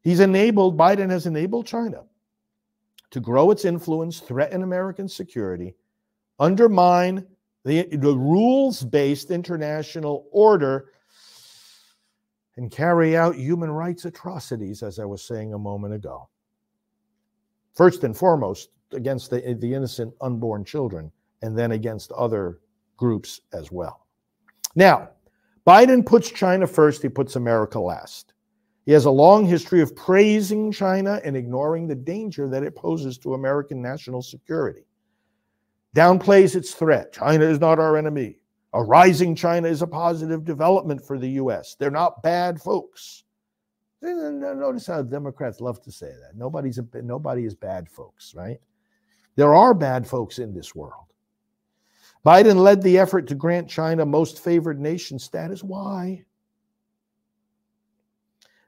He's 0.03 0.21
enabled, 0.21 0.77
Biden 0.77 1.11
has 1.11 1.27
enabled 1.27 1.67
China 1.67 2.05
to 3.11 3.21
grow 3.21 3.51
its 3.51 3.65
influence, 3.65 4.21
threaten 4.21 4.63
American 4.63 5.09
security, 5.09 5.75
undermine 6.39 7.27
the, 7.65 7.85
the 7.85 8.17
rules 8.17 8.83
based 8.83 9.31
international 9.31 10.27
order, 10.31 10.91
and 12.57 12.71
carry 12.71 13.17
out 13.17 13.37
human 13.37 13.71
rights 13.71 14.05
atrocities, 14.05 14.83
as 14.83 14.99
I 14.99 15.05
was 15.05 15.23
saying 15.23 15.55
a 15.55 15.59
moment 15.59 15.95
ago. 15.95 16.29
First 17.75 18.03
and 18.03 18.17
foremost, 18.17 18.71
against 18.93 19.31
the, 19.31 19.57
the 19.61 19.73
innocent 19.73 20.13
unborn 20.21 20.65
children, 20.65 21.13
and 21.43 21.57
then 21.57 21.73
against 21.73 22.11
other 22.13 22.59
groups 22.97 23.43
as 23.53 23.71
well. 23.71 24.07
Now, 24.75 25.11
Biden 25.67 26.05
puts 26.05 26.31
China 26.31 26.67
first, 26.67 27.03
he 27.03 27.09
puts 27.09 27.37
America 27.37 27.79
last. 27.79 28.33
He 28.87 28.93
has 28.93 29.05
a 29.05 29.11
long 29.11 29.45
history 29.45 29.83
of 29.83 29.95
praising 29.95 30.73
China 30.73 31.21
and 31.23 31.37
ignoring 31.37 31.87
the 31.87 31.95
danger 31.95 32.49
that 32.49 32.63
it 32.63 32.75
poses 32.75 33.19
to 33.19 33.35
American 33.35 33.83
national 33.83 34.23
security. 34.23 34.88
Downplays 35.99 36.55
its 36.55 36.75
threat. 36.75 37.13
China 37.13 37.45
is 37.45 37.59
not 37.59 37.81
our 37.81 37.97
enemy. 37.97 38.39
A 38.73 38.81
rising 38.81 39.35
China 39.35 39.67
is 39.67 39.83
a 39.83 39.87
positive 39.87 40.45
development 40.45 41.05
for 41.05 41.19
the 41.19 41.31
US. 41.31 41.75
They're 41.75 41.91
not 41.91 42.23
bad 42.23 42.61
folks. 42.61 43.25
Notice 44.01 44.87
how 44.87 45.03
Democrats 45.03 45.61
love 45.61 45.83
to 45.83 45.91
say 45.91 46.07
that. 46.07 46.37
Nobody's 46.37 46.79
a, 46.79 46.87
nobody 47.03 47.45
is 47.47 47.57
bad 47.57 47.89
folks, 47.89 48.33
right? 48.33 48.59
There 49.35 49.57
are 49.57 49.75
bad 49.75 50.07
folks 50.07 50.39
in 50.39 50.55
this 50.55 50.73
world. 50.73 51.07
Biden 52.25 52.57
led 52.57 52.81
the 52.83 52.99
effort 52.99 53.27
to 53.27 53.35
grant 53.35 53.69
China 53.69 54.07
most 54.07 54.39
favored 54.39 54.79
nation 54.81 55.19
status. 55.19 55.65
Why? 55.65 56.25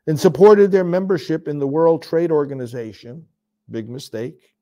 and 0.06 0.18
supported 0.18 0.72
their 0.72 0.82
membership 0.82 1.46
in 1.46 1.60
the 1.60 1.68
World 1.68 2.02
Trade 2.02 2.32
Organization. 2.32 3.24
Big 3.70 3.88
mistake. 3.88 4.54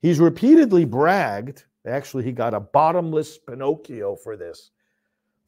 He's 0.00 0.20
repeatedly 0.20 0.84
bragged, 0.84 1.64
actually, 1.86 2.24
he 2.24 2.32
got 2.32 2.54
a 2.54 2.60
bottomless 2.60 3.38
Pinocchio 3.38 4.16
for 4.16 4.36
this 4.36 4.70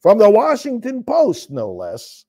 from 0.01 0.17
the 0.17 0.29
Washington 0.29 1.03
Post, 1.03 1.51
no 1.51 1.71
less. 1.71 2.25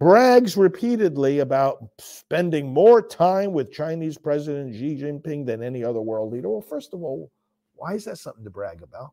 Brags 0.00 0.56
repeatedly 0.56 1.38
about 1.38 1.78
spending 1.98 2.74
more 2.74 3.00
time 3.00 3.52
with 3.52 3.72
Chinese 3.72 4.18
President 4.18 4.74
Xi 4.74 4.96
Jinping 4.96 5.46
than 5.46 5.62
any 5.62 5.84
other 5.84 6.00
world 6.00 6.32
leader. 6.32 6.50
Well, 6.50 6.60
first 6.60 6.92
of 6.92 7.02
all, 7.02 7.30
why 7.76 7.94
is 7.94 8.04
that 8.04 8.18
something 8.18 8.44
to 8.44 8.50
brag 8.50 8.82
about? 8.82 9.12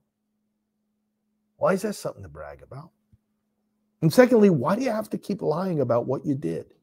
Why 1.57 1.73
is 1.73 1.83
that 1.83 1.93
something 1.93 2.23
to 2.23 2.29
brag 2.29 2.63
about? 2.63 2.89
And 4.01 4.11
secondly, 4.11 4.49
why 4.49 4.75
do 4.75 4.83
you 4.83 4.91
have 4.91 5.09
to 5.11 5.17
keep 5.17 5.43
lying 5.43 5.81
about 5.81 6.07
what 6.07 6.25
you 6.25 6.33
did? 6.33 6.73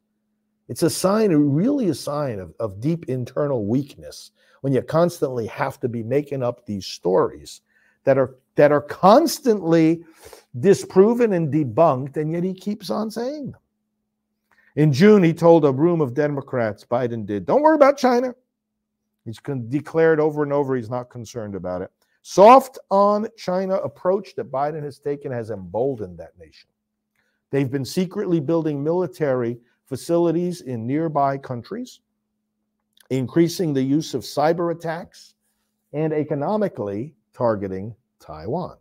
It's 0.68 0.82
a 0.82 0.90
sign, 0.90 1.32
really 1.32 1.88
a 1.88 1.94
sign 1.94 2.38
of, 2.38 2.54
of 2.60 2.80
deep 2.80 3.06
internal 3.08 3.66
weakness 3.66 4.32
when 4.60 4.72
you 4.72 4.82
constantly 4.82 5.46
have 5.46 5.80
to 5.80 5.88
be 5.88 6.02
making 6.02 6.42
up 6.42 6.66
these 6.66 6.86
stories 6.86 7.62
that 8.04 8.18
are 8.18 8.36
that 8.56 8.72
are 8.72 8.80
constantly 8.80 10.04
disproven 10.58 11.32
and 11.32 11.52
debunked, 11.52 12.16
and 12.16 12.32
yet 12.32 12.42
he 12.42 12.52
keeps 12.52 12.90
on 12.90 13.10
saying 13.10 13.52
them. 13.52 13.60
In 14.74 14.92
June, 14.92 15.22
he 15.22 15.32
told 15.32 15.64
a 15.64 15.72
room 15.72 16.00
of 16.00 16.14
Democrats, 16.14 16.84
Biden 16.84 17.24
did, 17.24 17.46
don't 17.46 17.62
worry 17.62 17.76
about 17.76 17.98
China. 17.98 18.34
He's 19.24 19.38
declared 19.68 20.20
over 20.20 20.42
and 20.42 20.52
over 20.52 20.74
he's 20.74 20.90
not 20.90 21.10
concerned 21.10 21.54
about 21.54 21.82
it. 21.82 21.90
Soft 22.22 22.78
on 22.90 23.28
China 23.36 23.74
approach 23.76 24.34
that 24.34 24.50
Biden 24.50 24.82
has 24.82 24.98
taken 24.98 25.30
has 25.30 25.50
emboldened 25.50 26.18
that 26.18 26.38
nation. 26.38 26.68
They've 27.50 27.70
been 27.70 27.84
secretly 27.84 28.40
building 28.40 28.82
military 28.82 29.58
facilities 29.88 30.60
in 30.60 30.86
nearby 30.86 31.38
countries, 31.38 32.00
increasing 33.10 33.72
the 33.72 33.82
use 33.82 34.14
of 34.14 34.22
cyber 34.22 34.74
attacks, 34.74 35.34
and 35.92 36.12
economically 36.12 37.14
targeting 37.32 37.94
Taiwan. 38.20 38.76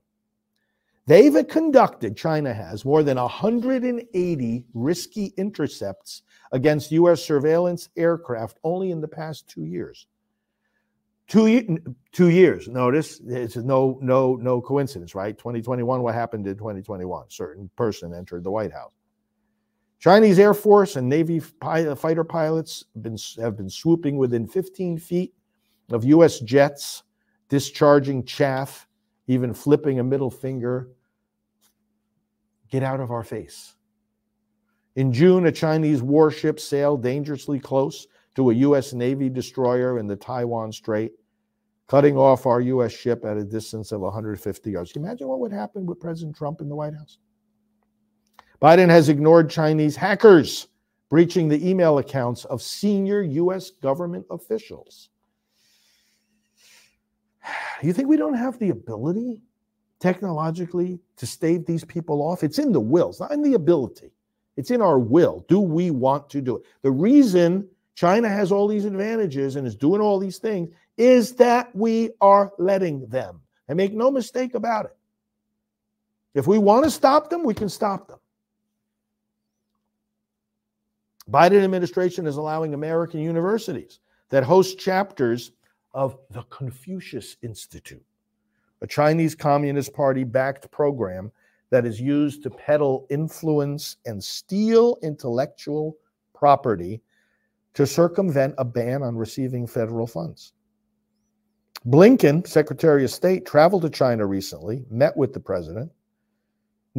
They've 1.05 1.47
conducted, 1.47 2.17
China 2.17 2.53
has, 2.53 2.83
more 2.83 3.01
than 3.01 3.15
180 3.17 4.65
risky 4.73 5.33
intercepts 5.37 6.23
against 6.51 6.91
U.S. 6.91 7.23
surveillance 7.23 7.87
aircraft 7.95 8.59
only 8.65 8.91
in 8.91 8.99
the 8.99 9.07
past 9.07 9.47
two 9.47 9.63
years. 9.63 10.07
Two, 11.29 11.77
two 12.11 12.29
years. 12.29 12.67
Notice 12.67 13.21
it's 13.25 13.57
no 13.57 13.99
no 14.01 14.35
no 14.35 14.61
coincidence, 14.61 15.13
right? 15.13 15.37
2021. 15.37 16.01
What 16.01 16.13
happened 16.13 16.47
in 16.47 16.55
2021? 16.55 17.25
Certain 17.29 17.69
person 17.75 18.13
entered 18.13 18.45
the 18.45 18.51
White 18.51 18.71
House. 18.71 18.96
Chinese 19.99 20.37
Air 20.37 20.53
Force 20.53 20.95
and 20.95 21.09
Navy 21.09 21.39
fighter 21.39 22.23
pilots 22.23 22.85
have 22.93 23.03
been, 23.03 23.17
have 23.39 23.57
been 23.57 23.69
swooping 23.69 24.17
within 24.17 24.47
15 24.47 24.99
feet 24.99 25.33
of 25.91 26.03
U.S. 26.05 26.39
jets, 26.39 27.03
discharging 27.49 28.23
chaff, 28.23 28.87
even 29.27 29.53
flipping 29.53 29.99
a 29.99 30.03
middle 30.03 30.29
finger. 30.29 30.89
Get 32.69 32.83
out 32.83 32.99
of 32.99 33.11
our 33.11 33.23
face. 33.23 33.75
In 34.95 35.13
June, 35.13 35.45
a 35.45 35.51
Chinese 35.51 36.01
warship 36.01 36.59
sailed 36.59 37.01
dangerously 37.01 37.59
close 37.59 38.07
to 38.35 38.51
a 38.51 38.53
U.S. 38.53 38.93
Navy 38.93 39.29
destroyer 39.29 39.99
in 39.99 40.05
the 40.05 40.15
Taiwan 40.15 40.71
Strait, 40.71 41.13
cutting 41.87 42.17
off 42.17 42.45
our 42.45 42.61
U.S. 42.61 42.91
ship 42.91 43.25
at 43.25 43.37
a 43.37 43.43
distance 43.43 43.91
of 43.91 44.01
150 44.01 44.71
yards. 44.71 44.91
Can 44.91 45.01
you 45.01 45.07
imagine 45.07 45.27
what 45.27 45.39
would 45.39 45.51
happen 45.51 45.85
with 45.85 45.99
President 45.99 46.35
Trump 46.35 46.61
in 46.61 46.69
the 46.69 46.75
White 46.75 46.93
House? 46.93 47.17
Biden 48.61 48.89
has 48.89 49.09
ignored 49.09 49.49
Chinese 49.49 49.95
hackers 49.95 50.67
breaching 51.09 51.47
the 51.47 51.67
email 51.67 51.99
accounts 51.99 52.45
of 52.45 52.61
senior 52.61 53.21
U.S. 53.21 53.71
government 53.71 54.25
officials. 54.29 55.09
You 57.83 57.93
think 57.93 58.07
we 58.07 58.17
don't 58.17 58.33
have 58.33 58.57
the 58.57 58.71
ability 58.71 59.43
technologically 59.99 60.99
to 61.17 61.27
stave 61.27 61.63
these 61.67 61.85
people 61.85 62.23
off? 62.23 62.43
It's 62.43 62.57
in 62.57 62.71
the 62.71 62.79
will, 62.79 63.09
it's 63.09 63.19
not 63.19 63.31
in 63.31 63.43
the 63.43 63.53
ability. 63.53 64.09
It's 64.55 64.71
in 64.71 64.81
our 64.81 64.97
will. 64.97 65.45
Do 65.47 65.59
we 65.59 65.91
want 65.91 66.27
to 66.31 66.41
do 66.41 66.57
it? 66.57 66.63
The 66.81 66.89
reason 66.89 67.69
China 67.93 68.27
has 68.27 68.51
all 68.51 68.67
these 68.67 68.85
advantages 68.85 69.55
and 69.55 69.67
is 69.67 69.75
doing 69.75 70.01
all 70.01 70.17
these 70.17 70.39
things 70.39 70.73
is 70.97 71.33
that 71.35 71.73
we 71.75 72.09
are 72.19 72.51
letting 72.57 73.07
them. 73.07 73.39
And 73.67 73.77
make 73.77 73.93
no 73.93 74.09
mistake 74.09 74.55
about 74.55 74.85
it. 74.85 74.95
If 76.33 76.47
we 76.47 76.57
want 76.57 76.85
to 76.85 76.91
stop 76.91 77.29
them, 77.29 77.43
we 77.43 77.53
can 77.53 77.69
stop 77.69 78.07
them. 78.07 78.16
Biden 81.29 81.63
administration 81.63 82.25
is 82.25 82.37
allowing 82.37 82.73
American 82.73 83.19
universities 83.19 83.99
that 84.29 84.43
host 84.43 84.79
chapters 84.79 85.51
of 85.93 86.17
the 86.31 86.43
Confucius 86.43 87.37
Institute, 87.41 88.03
a 88.81 88.87
Chinese 88.87 89.35
Communist 89.35 89.93
Party 89.93 90.23
backed 90.23 90.69
program 90.71 91.31
that 91.69 91.85
is 91.85 91.99
used 91.99 92.43
to 92.43 92.49
peddle 92.49 93.05
influence 93.09 93.97
and 94.05 94.23
steal 94.23 94.97
intellectual 95.03 95.97
property 96.33 97.01
to 97.73 97.85
circumvent 97.85 98.55
a 98.57 98.63
ban 98.63 99.03
on 99.03 99.15
receiving 99.17 99.67
federal 99.67 100.07
funds. 100.07 100.53
Blinken, 101.85 102.47
Secretary 102.47 103.03
of 103.03 103.11
State, 103.11 103.45
traveled 103.45 103.81
to 103.83 103.89
China 103.89 104.25
recently, 104.25 104.85
met 104.89 105.15
with 105.15 105.33
the 105.33 105.39
president. 105.39 105.91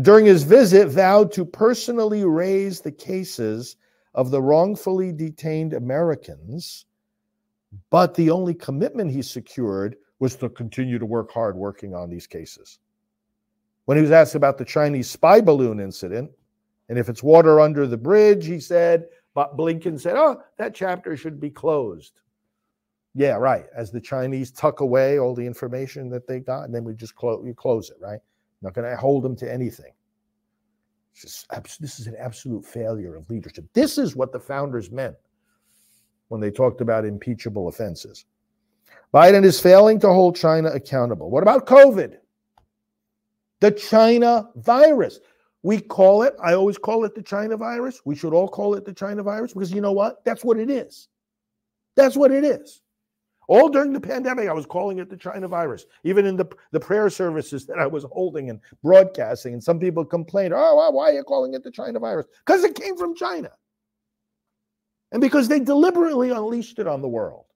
During 0.01 0.27
his 0.27 0.45
visit, 0.45 0.89
vowed 0.89 1.33
to 1.33 1.45
personally 1.45 2.25
raise 2.25 2.81
the 2.81 2.93
cases 2.93 3.77
of 4.19 4.33
the 4.33 4.43
wrongfully 4.43 5.13
detained 5.13 5.75
Americans, 5.75 6.87
but 7.89 8.15
the 8.15 8.31
only 8.31 8.53
commitment 8.53 9.13
he 9.13 9.23
secured 9.23 9.95
was 10.19 10.35
to 10.35 10.49
continue 10.49 10.99
to 10.99 11.07
work 11.07 11.31
hard 11.31 11.57
working 11.57 11.95
on 11.95 12.11
these 12.11 12.27
cases. 12.27 12.81
When 13.85 13.97
he 13.97 14.03
was 14.03 14.11
asked 14.11 14.35
about 14.35 14.59
the 14.59 14.65
Chinese 14.65 15.09
spy 15.09 15.41
balloon 15.41 15.79
incident, 15.79 16.33
and 16.89 16.99
if 16.99 17.09
it's 17.09 17.23
water 17.23 17.61
under 17.61 17.87
the 17.87 17.97
bridge, 17.97 18.45
he 18.45 18.59
said, 18.59 19.07
but 19.35 19.57
Blinken 19.57 20.01
said, 20.01 20.17
oh, 20.17 20.43
that 20.57 20.75
chapter 20.75 21.17
should 21.17 21.39
be 21.39 21.51
closed. 21.51 22.21
Yeah, 23.15 23.35
right. 23.35 23.67
As 23.73 23.93
the 23.93 24.01
Chinese 24.01 24.51
tuck 24.51 24.81
away 24.81 25.21
all 25.21 25.33
the 25.33 25.47
information 25.47 26.11
that 26.11 26.27
they 26.27 26.41
got, 26.41 26.65
and 26.65 26.75
then 26.75 26.83
we 26.83 26.93
just 26.95 27.15
close, 27.15 27.41
we 27.41 27.55
close 27.55 27.89
it, 27.91 27.99
right? 28.01 28.19
Not 28.63 28.75
going 28.75 28.91
to 28.91 28.97
hold 28.97 29.23
them 29.23 29.37
to 29.37 29.53
anything. 29.53 29.93
Just, 31.21 31.49
this 31.81 31.99
is 31.99 32.07
an 32.07 32.17
absolute 32.19 32.65
failure 32.65 33.17
of 33.17 33.29
leadership. 33.29 33.67
This 33.75 33.99
is 33.99 34.15
what 34.15 34.33
the 34.33 34.39
founders 34.39 34.91
meant 34.91 35.17
when 36.29 36.41
they 36.41 36.51
talked 36.51 36.81
about 36.81 37.05
impeachable 37.05 37.69
offenses. 37.69 38.25
Biden 39.13 39.45
is 39.45 39.61
failing 39.61 39.99
to 40.01 40.09
hold 40.09 40.37
China 40.37 40.69
accountable. 40.69 41.31
What 41.31 41.43
about 41.43 41.67
COVID? 41.67 42.17
The 43.61 43.71
China 43.73 44.49
virus. 44.57 45.21
We 45.63 45.81
call 45.81 46.23
it, 46.23 46.35
I 46.43 46.55
always 46.55 46.79
call 46.79 47.05
it 47.05 47.15
the 47.15 47.23
China 47.23 47.57
virus. 47.57 48.01
We 48.05 48.15
should 48.15 48.33
all 48.33 48.49
call 48.49 48.75
it 48.75 48.85
the 48.85 48.93
China 48.93 49.23
virus 49.23 49.53
because 49.53 49.73
you 49.73 49.81
know 49.81 49.93
what? 49.93 50.25
That's 50.25 50.45
what 50.45 50.59
it 50.59 50.71
is. 50.71 51.09
That's 51.97 52.17
what 52.17 52.31
it 52.31 52.45
is. 52.45 52.81
All 53.49 53.71
during 53.71 53.95
the 53.95 54.01
pandemic, 54.01 54.49
I 54.49 54.53
was 54.53 54.67
calling 54.67 54.99
it 54.99 55.09
the 55.09 55.17
China 55.17 55.49
virus. 55.49 55.87
Even 56.05 56.27
in 56.27 56.37
the, 56.37 56.47
the 56.71 56.79
prayer 56.79 57.09
services 57.09 57.67
that 57.67 57.79
I 57.79 57.87
was 57.87 58.05
holding 58.13 58.51
and 58.51 58.61
broadcasting, 58.83 59.55
and 59.55 59.65
some 59.65 59.81
people 59.81 60.05
complained, 60.05 60.53
oh, 60.55 60.91
why 60.91 61.09
are 61.09 61.13
you 61.15 61.25
calling 61.25 61.55
it 61.55 61.65
the 61.65 61.71
China 61.71 61.99
virus? 61.99 62.27
Because 62.45 62.63
it 62.63 62.75
came 62.75 62.97
from 62.97 63.17
China. 63.17 63.51
And 65.13 65.23
because 65.23 65.49
they 65.49 65.61
deliberately 65.61 66.31
unleashed 66.31 66.79
it 66.79 66.87
on 66.87 67.01
the 67.01 67.09
world. 67.09 67.47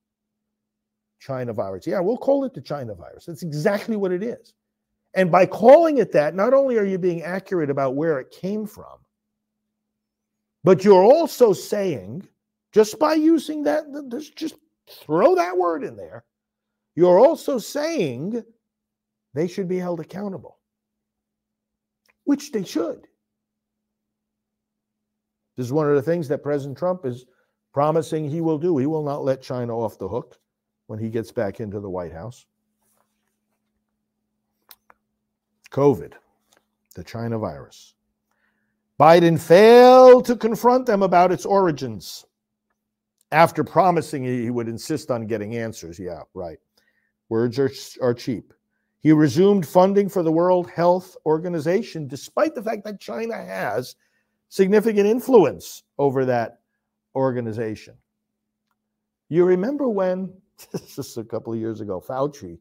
China 1.20 1.52
virus. 1.52 1.86
Yeah, 1.86 2.00
we'll 2.00 2.16
call 2.16 2.44
it 2.44 2.54
the 2.54 2.62
China 2.62 2.94
virus. 2.94 3.26
That's 3.26 3.42
exactly 3.42 3.96
what 3.96 4.12
it 4.12 4.22
is. 4.22 4.54
And 5.14 5.30
by 5.30 5.44
calling 5.44 5.98
it 5.98 6.10
that, 6.12 6.34
not 6.34 6.54
only 6.54 6.78
are 6.78 6.86
you 6.86 6.98
being 6.98 7.22
accurate 7.22 7.68
about 7.68 7.96
where 7.96 8.18
it 8.18 8.30
came 8.30 8.66
from, 8.66 8.98
but 10.64 10.84
you're 10.84 11.04
also 11.04 11.52
saying, 11.52 12.26
just 12.72 12.98
by 12.98 13.12
using 13.12 13.62
that, 13.64 13.84
there's 14.08 14.30
just 14.30 14.54
throw 14.88 15.34
that 15.34 15.56
word 15.56 15.84
in 15.84 15.96
there, 15.96 16.24
you're 16.94 17.18
also 17.18 17.58
saying 17.58 18.42
they 19.34 19.48
should 19.48 19.68
be 19.68 19.78
held 19.78 20.00
accountable, 20.00 20.58
which 22.24 22.52
they 22.52 22.64
should. 22.64 23.06
This 25.56 25.66
is 25.66 25.72
one 25.72 25.88
of 25.88 25.94
the 25.94 26.02
things 26.02 26.28
that 26.28 26.42
President 26.42 26.78
Trump 26.78 27.04
is 27.04 27.26
promising 27.72 28.28
he 28.28 28.40
will 28.40 28.58
do. 28.58 28.76
He 28.78 28.86
will 28.86 29.04
not 29.04 29.24
let 29.24 29.42
China 29.42 29.78
off 29.78 29.98
the 29.98 30.08
hook 30.08 30.38
when 30.86 30.98
he 30.98 31.08
gets 31.08 31.30
back 31.30 31.60
into 31.60 31.80
the 31.80 31.90
White 31.90 32.12
House. 32.12 32.46
COVID, 35.70 36.12
the 36.94 37.04
China 37.04 37.38
virus. 37.38 37.94
Biden 39.00 39.40
failed 39.40 40.26
to 40.26 40.36
confront 40.36 40.86
them 40.86 41.02
about 41.02 41.32
its 41.32 41.46
origins 41.46 42.26
after 43.32 43.64
promising 43.64 44.24
he 44.24 44.50
would 44.50 44.68
insist 44.68 45.10
on 45.10 45.26
getting 45.26 45.56
answers. 45.56 45.98
Yeah, 45.98 46.22
right. 46.34 46.58
Words 47.28 47.58
are, 47.58 47.70
are 48.00 48.14
cheap. 48.14 48.52
He 49.00 49.10
resumed 49.10 49.66
funding 49.66 50.08
for 50.08 50.22
the 50.22 50.30
World 50.30 50.70
Health 50.70 51.16
Organization, 51.26 52.06
despite 52.06 52.54
the 52.54 52.62
fact 52.62 52.84
that 52.84 53.00
China 53.00 53.34
has 53.34 53.96
significant 54.48 55.06
influence 55.06 55.82
over 55.98 56.24
that 56.26 56.60
organization. 57.16 57.94
You 59.28 59.44
remember 59.44 59.88
when, 59.88 60.32
just 60.94 61.16
a 61.16 61.24
couple 61.24 61.52
of 61.52 61.58
years 61.58 61.80
ago, 61.80 62.04
Fauci 62.06 62.58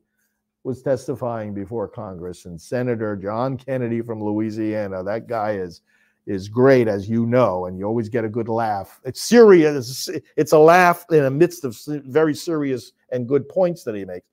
was 0.64 0.82
testifying 0.82 1.54
before 1.54 1.88
Congress, 1.88 2.46
and 2.46 2.60
Senator 2.60 3.16
John 3.16 3.58
Kennedy 3.58 4.02
from 4.02 4.24
Louisiana, 4.24 5.04
that 5.04 5.28
guy 5.28 5.54
is 5.54 5.82
is 6.26 6.48
great, 6.48 6.88
as 6.88 7.10
you 7.10 7.26
know, 7.26 7.66
and 7.66 7.78
you 7.78 7.86
always 7.86 8.10
get 8.10 8.26
a 8.26 8.30
good 8.30 8.48
laugh. 8.48 9.00
It's 9.04 9.22
serious. 9.22 10.10
It's 10.38 10.52
a 10.52 10.60
laugh 10.60 11.06
in 11.12 11.24
the 11.24 11.32
midst 11.32 11.66
of 11.66 11.78
very 11.88 12.36
serious 12.36 12.92
and 13.12 13.28
good 13.28 13.48
points 13.50 13.84
that 13.84 13.96
he 13.96 14.06
makes. 14.06 14.26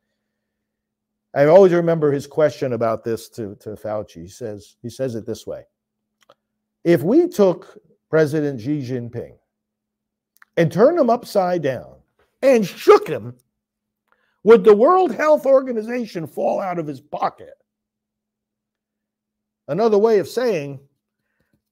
I 1.34 1.46
always 1.46 1.72
remember 1.72 2.10
his 2.10 2.26
question 2.26 2.72
about 2.72 3.04
this 3.04 3.28
to, 3.30 3.54
to 3.56 3.70
Fauci. 3.70 4.22
He 4.22 4.28
says, 4.28 4.76
he 4.82 4.88
says 4.88 5.14
it 5.14 5.26
this 5.26 5.46
way. 5.46 5.64
If 6.84 7.02
we 7.02 7.28
took 7.28 7.78
President 8.10 8.60
Xi 8.60 8.80
Jinping 8.80 9.36
and 10.56 10.72
turned 10.72 10.98
him 10.98 11.10
upside 11.10 11.62
down 11.62 11.96
and 12.42 12.66
shook 12.66 13.06
him 13.06 13.34
would 14.44 14.64
the 14.64 14.74
World 14.74 15.14
Health 15.14 15.44
Organization 15.46 16.26
fall 16.26 16.60
out 16.60 16.78
of 16.78 16.86
his 16.86 17.00
pocket? 17.00 17.54
Another 19.66 19.98
way 19.98 20.20
of 20.20 20.28
saying 20.28 20.80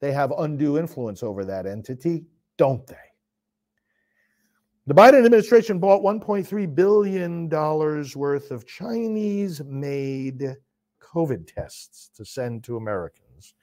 they 0.01 0.13
have 0.13 0.33
undue 0.39 0.79
influence 0.79 1.23
over 1.23 1.45
that 1.45 1.67
entity, 1.67 2.25
don't 2.57 2.87
they? 2.87 2.97
The 4.87 4.95
Biden 4.95 5.25
administration 5.25 5.81
bought 5.81 6.03
$1.3 6.03 6.75
billion 6.75 7.49
worth 7.49 8.51
of 8.53 8.67
Chinese 8.67 9.61
made 9.65 10.57
COVID 11.03 11.53
tests 11.53 12.11
to 12.15 12.25
send 12.25 12.63
to 12.65 12.77
Americans. 12.77 13.55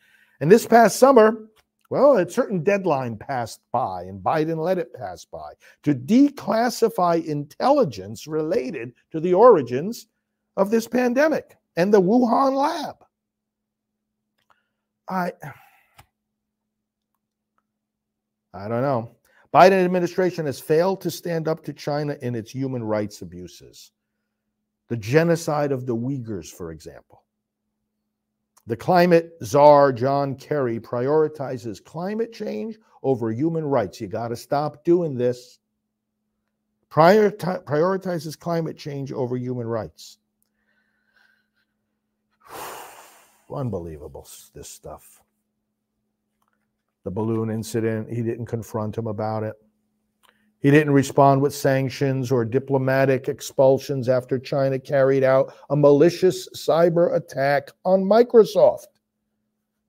And 0.42 0.52
this 0.52 0.68
past 0.68 0.98
summer, 0.98 1.48
well, 1.90 2.18
a 2.18 2.30
certain 2.30 2.64
deadline 2.64 3.18
passed 3.18 3.62
by, 3.72 4.04
and 4.04 4.22
Biden 4.22 4.58
let 4.58 4.78
it 4.78 4.94
pass 4.94 5.24
by 5.24 5.54
to 5.84 5.94
declassify 5.94 7.24
intelligence 7.24 8.28
related 8.28 8.94
to 9.12 9.20
the 9.20 9.34
origins 9.34 10.08
of 10.58 10.72
this 10.72 10.88
pandemic 10.88 11.56
and 11.76 11.94
the 11.94 12.02
Wuhan 12.02 12.56
lab. 12.56 12.96
I 15.08 15.32
I 18.54 18.68
don't 18.68 18.82
know. 18.82 19.16
Biden 19.54 19.84
administration 19.84 20.46
has 20.46 20.60
failed 20.60 21.02
to 21.02 21.12
stand 21.12 21.48
up 21.48 21.64
to 21.64 21.74
China 21.74 22.18
in 22.22 22.36
its 22.36 22.52
human 22.52 22.84
rights 22.84 23.22
abuses. 23.22 23.92
The 24.88 24.98
genocide 24.98 25.72
of 25.72 25.86
the 25.86 25.96
Uyghurs, 25.96 26.52
for 26.52 26.72
example. 26.72 27.24
The 28.66 28.78
climate 28.78 29.34
czar, 29.44 29.92
John 29.92 30.36
Kerry, 30.36 30.80
prioritizes 30.80 31.84
climate 31.84 32.32
change 32.32 32.78
over 33.02 33.32
human 33.32 33.66
rights. 33.66 34.00
You 34.00 34.08
got 34.08 34.30
to 34.30 34.36
stop 34.36 34.84
doing 34.86 35.16
this. 35.16 35.60
Prioritize, 36.90 37.64
prioritizes 37.64 38.40
climate 38.40 38.78
change 38.78 39.12
over 39.12 39.36
human 39.36 39.68
rights. 39.68 40.20
Unbelievable, 43.54 44.28
this 44.54 44.70
stuff. 44.70 45.23
The 47.04 47.12
balloon 47.12 47.50
incident, 47.50 48.10
he 48.10 48.22
didn't 48.22 48.46
confront 48.46 48.98
him 48.98 49.08
about 49.08 49.44
it. 49.44 49.56
He 50.60 50.72
didn't 50.72 50.94
respond 50.94 51.42
with 51.42 51.54
sanctions 51.54 52.32
or 52.32 52.46
diplomatic 52.46 53.28
expulsions 53.28 54.08
after 54.08 54.40
China 54.40 54.80
carried 54.80 55.24
out 55.24 55.54
a 55.70 55.76
malicious 55.76 56.48
cyber 56.56 57.16
attack 57.18 57.70
on 57.84 58.02
Microsoft. 58.02 58.88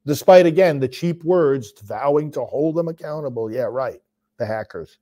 Despite, 0.04 0.46
again, 0.46 0.80
the 0.80 0.88
cheap 0.88 1.22
words 1.22 1.72
vowing 1.84 2.32
to 2.32 2.44
hold 2.44 2.74
them 2.74 2.88
accountable. 2.88 3.50
Yeah, 3.52 3.68
right, 3.70 4.00
the 4.36 4.46
hackers. 4.46 4.98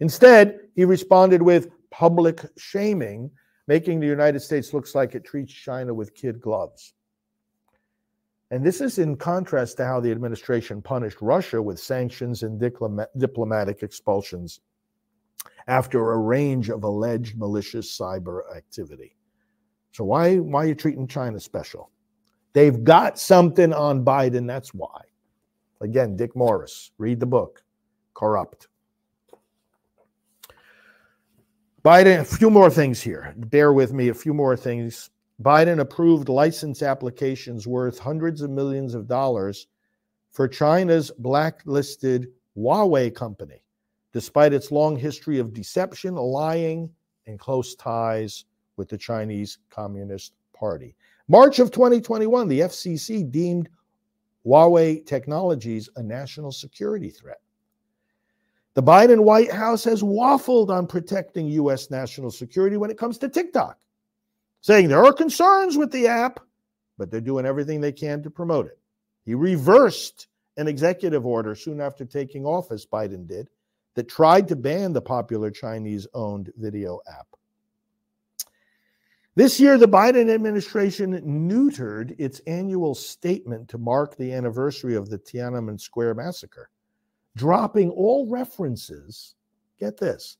Instead, 0.00 0.60
he 0.74 0.84
responded 0.84 1.40
with 1.40 1.70
public 1.90 2.44
shaming, 2.58 3.30
making 3.66 3.98
the 3.98 4.06
United 4.06 4.40
States 4.40 4.74
looks 4.74 4.94
like 4.94 5.14
it 5.14 5.24
treats 5.24 5.54
China 5.54 5.94
with 5.94 6.14
kid 6.14 6.38
gloves. 6.38 6.92
And 8.50 8.64
this 8.64 8.80
is 8.80 8.98
in 8.98 9.16
contrast 9.16 9.76
to 9.78 9.84
how 9.84 10.00
the 10.00 10.10
administration 10.10 10.80
punished 10.80 11.20
Russia 11.20 11.60
with 11.60 11.80
sanctions 11.80 12.44
and 12.44 12.60
diplomatic 12.60 13.82
expulsions 13.82 14.60
after 15.66 16.12
a 16.12 16.18
range 16.18 16.70
of 16.70 16.84
alleged 16.84 17.36
malicious 17.36 17.98
cyber 17.98 18.42
activity. 18.56 19.16
So 19.90 20.04
why 20.04 20.36
why 20.36 20.64
are 20.64 20.68
you 20.68 20.74
treating 20.74 21.08
China 21.08 21.40
special? 21.40 21.90
They've 22.52 22.84
got 22.84 23.18
something 23.18 23.72
on 23.72 24.04
Biden, 24.04 24.46
that's 24.46 24.72
why. 24.72 25.02
Again, 25.80 26.16
Dick 26.16 26.34
Morris, 26.36 26.92
read 26.98 27.20
the 27.20 27.26
book, 27.26 27.62
Corrupt. 28.14 28.68
Biden, 31.84 32.20
a 32.20 32.24
few 32.24 32.50
more 32.50 32.70
things 32.70 33.02
here. 33.02 33.34
Bear 33.36 33.72
with 33.72 33.92
me, 33.92 34.08
a 34.08 34.14
few 34.14 34.32
more 34.32 34.56
things 34.56 35.10
Biden 35.42 35.80
approved 35.80 36.28
license 36.28 36.82
applications 36.82 37.66
worth 37.66 37.98
hundreds 37.98 38.40
of 38.40 38.50
millions 38.50 38.94
of 38.94 39.06
dollars 39.06 39.66
for 40.32 40.48
China's 40.48 41.10
blacklisted 41.18 42.28
Huawei 42.56 43.14
company, 43.14 43.62
despite 44.12 44.54
its 44.54 44.72
long 44.72 44.96
history 44.96 45.38
of 45.38 45.52
deception, 45.52 46.14
lying, 46.14 46.90
and 47.26 47.38
close 47.38 47.74
ties 47.74 48.46
with 48.76 48.88
the 48.88 48.96
Chinese 48.96 49.58
Communist 49.68 50.32
Party. 50.54 50.94
March 51.28 51.58
of 51.58 51.70
2021, 51.70 52.48
the 52.48 52.60
FCC 52.60 53.30
deemed 53.30 53.68
Huawei 54.46 55.04
Technologies 55.04 55.90
a 55.96 56.02
national 56.02 56.52
security 56.52 57.10
threat. 57.10 57.40
The 58.74 58.82
Biden 58.82 59.24
White 59.24 59.50
House 59.50 59.84
has 59.84 60.02
waffled 60.02 60.70
on 60.70 60.86
protecting 60.86 61.46
U.S. 61.48 61.90
national 61.90 62.30
security 62.30 62.76
when 62.76 62.90
it 62.90 62.98
comes 62.98 63.18
to 63.18 63.28
TikTok 63.28 63.78
saying 64.66 64.88
there 64.88 65.04
are 65.04 65.12
concerns 65.12 65.76
with 65.76 65.92
the 65.92 66.08
app, 66.08 66.40
but 66.98 67.08
they're 67.08 67.20
doing 67.20 67.46
everything 67.46 67.80
they 67.80 67.92
can 67.92 68.20
to 68.20 68.28
promote 68.28 68.66
it. 68.66 68.80
He 69.24 69.32
reversed 69.32 70.26
an 70.56 70.66
executive 70.66 71.24
order 71.24 71.54
soon 71.54 71.80
after 71.80 72.04
taking 72.04 72.44
office, 72.44 72.84
Biden 72.84 73.28
did, 73.28 73.48
that 73.94 74.08
tried 74.08 74.48
to 74.48 74.56
ban 74.56 74.92
the 74.92 75.00
popular 75.00 75.52
Chinese 75.52 76.08
owned 76.14 76.50
video 76.56 76.98
app. 77.08 77.28
This 79.36 79.60
year, 79.60 79.78
the 79.78 79.86
Biden 79.86 80.34
administration 80.34 81.12
neutered 81.20 82.16
its 82.18 82.40
annual 82.48 82.96
statement 82.96 83.68
to 83.68 83.78
mark 83.78 84.16
the 84.16 84.32
anniversary 84.32 84.96
of 84.96 85.08
the 85.08 85.18
Tiananmen 85.18 85.80
Square 85.80 86.14
massacre, 86.14 86.70
dropping 87.36 87.90
all 87.90 88.26
references, 88.28 89.36
get 89.78 89.96
this, 89.96 90.38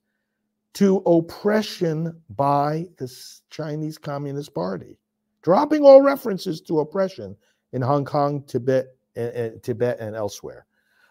to 0.76 0.98
oppression 1.06 2.14
by 2.30 2.86
the 2.98 3.12
Chinese 3.50 3.98
Communist 3.98 4.54
Party, 4.54 4.98
dropping 5.42 5.82
all 5.82 6.02
references 6.02 6.60
to 6.62 6.80
oppression 6.80 7.36
in 7.72 7.82
Hong 7.82 8.04
Kong, 8.04 8.42
Tibet, 8.46 8.96
and, 9.14 9.62
Tibet 9.62 9.98
and 10.00 10.14
elsewhere. 10.14 10.66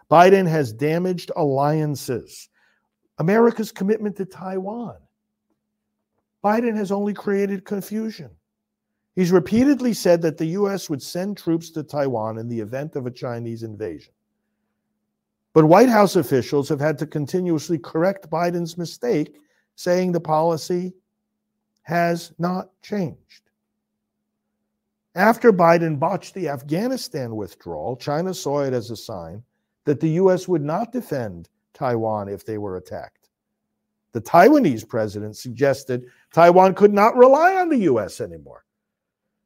Biden 0.10 0.48
has 0.48 0.72
damaged 0.72 1.32
alliances. 1.36 2.50
America's 3.18 3.72
commitment 3.72 4.16
to 4.18 4.26
Taiwan 4.26 4.98
Biden 6.46 6.76
has 6.76 6.92
only 6.92 7.16
created 7.16 7.66
confusion. 7.66 8.30
He's 9.16 9.32
repeatedly 9.32 9.94
said 9.94 10.22
that 10.22 10.38
the 10.38 10.46
U.S. 10.60 10.92
would 10.92 11.02
send 11.02 11.38
troops 11.38 11.72
to 11.72 11.82
Taiwan 11.82 12.38
in 12.38 12.48
the 12.48 12.60
event 12.60 12.96
of 12.96 13.08
a 13.08 13.12
Chinese 13.12 13.64
invasion. 13.64 14.14
But 15.54 15.66
White 15.66 15.90
House 15.90 16.18
officials 16.18 16.70
have 16.70 16.80
had 16.80 17.00
to 17.00 17.08
continuously 17.08 17.80
correct 17.80 18.30
Biden's 18.30 18.78
mistake, 18.78 19.38
saying 19.76 20.12
the 20.12 20.20
policy 20.20 20.94
has 21.84 22.34
not 22.40 22.70
changed. 22.82 23.46
After 25.16 25.54
Biden 25.54 25.98
botched 25.98 26.34
the 26.34 26.50
Afghanistan 26.50 27.36
withdrawal, 27.36 27.96
China 27.96 28.34
saw 28.34 28.62
it 28.64 28.74
as 28.74 28.92
a 28.92 28.98
sign 28.98 29.44
that 29.86 30.00
the 30.00 30.10
U.S. 30.10 30.48
would 30.48 30.64
not 30.64 30.92
defend 30.92 31.48
Taiwan 31.74 32.28
if 32.28 32.46
they 32.46 32.58
were 32.58 32.78
attacked. 32.78 33.30
The 34.12 34.22
Taiwanese 34.22 34.88
president 34.88 35.38
suggested 35.38 36.06
Taiwan 36.34 36.74
could 36.74 36.94
not 36.94 37.16
rely 37.16 37.56
on 37.56 37.70
the 37.70 37.78
U.S. 37.80 38.20
anymore, 38.20 38.66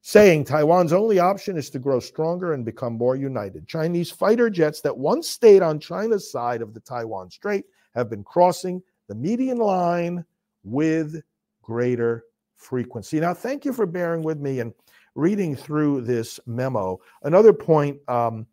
saying 0.01 0.45
Taiwan's 0.45 0.93
only 0.93 1.19
option 1.19 1.57
is 1.57 1.69
to 1.71 1.79
grow 1.79 1.99
stronger 1.99 2.53
and 2.53 2.63
become 2.63 2.93
more 2.93 3.15
united. 3.15 3.67
Chinese 3.67 4.11
fighter 4.11 4.49
jets 4.49 4.81
that 4.81 4.97
once 4.97 5.29
stayed 5.29 5.61
on 5.61 5.79
China's 5.79 6.31
side 6.31 6.61
of 6.61 6.73
the 6.73 6.79
Taiwan 6.79 7.29
Strait 7.29 7.65
have 7.93 8.09
been 8.09 8.23
crossing 8.23 8.81
the 9.09 9.15
median 9.15 9.57
line 9.57 10.23
with 10.63 11.21
greater 11.61 12.23
frequency. 12.55 13.19
Now, 13.19 13.33
thank 13.33 13.65
you 13.65 13.73
for 13.73 13.85
bearing 13.85 14.23
with 14.23 14.39
me 14.39 14.61
and 14.61 14.73
reading 15.15 15.55
through 15.55 16.01
this 16.01 16.39
memo. 16.45 16.99
Another 17.23 17.51
point 17.51 17.99
um, 18.07 18.45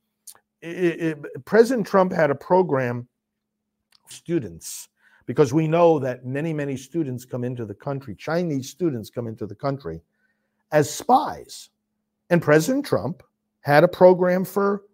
it, 0.61 1.01
it, 1.01 1.45
President 1.45 1.87
Trump 1.87 2.13
had 2.13 2.31
a 2.31 2.35
program, 2.35 3.07
students 4.09 4.89
because 5.27 5.53
we 5.53 5.67
know 5.67 5.99
that 5.99 6.25
many, 6.25 6.53
many 6.53 6.77
students 6.77 7.25
come 7.25 7.45
into 7.45 7.65
the 7.65 7.75
country, 7.75 8.15
Chinese 8.15 8.71
students 8.71 9.11
come 9.11 9.27
into 9.27 9.47
the 9.47 9.55
country 9.55 10.01
as 10.73 10.93
spies. 10.93 11.71
And 12.31 12.41
President 12.41 12.87
Trump 12.87 13.23
had 13.61 13.85
a 13.85 13.89
program 13.89 14.45
for 14.45 14.85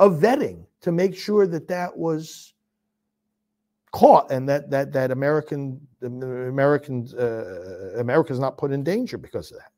a 0.00 0.08
vetting 0.08 0.66
to 0.80 0.92
make 0.92 1.16
sure 1.16 1.46
that 1.46 1.68
that 1.68 1.96
was 1.96 2.51
caught 3.92 4.30
and 4.30 4.48
that 4.48 4.70
that 4.70 4.92
that 4.92 5.10
American 5.10 5.80
American 6.02 7.06
uh, 7.18 8.24
is 8.30 8.40
not 8.40 8.58
put 8.58 8.72
in 8.72 8.82
danger 8.82 9.18
because 9.18 9.52
of 9.52 9.58
that. 9.58 9.70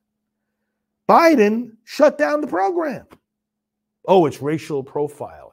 Biden 1.07 1.71
shut 1.83 2.17
down 2.17 2.41
the 2.41 2.47
program. 2.47 3.05
Oh, 4.07 4.25
it's 4.25 4.41
racial 4.41 4.83
profiling. 4.83 5.51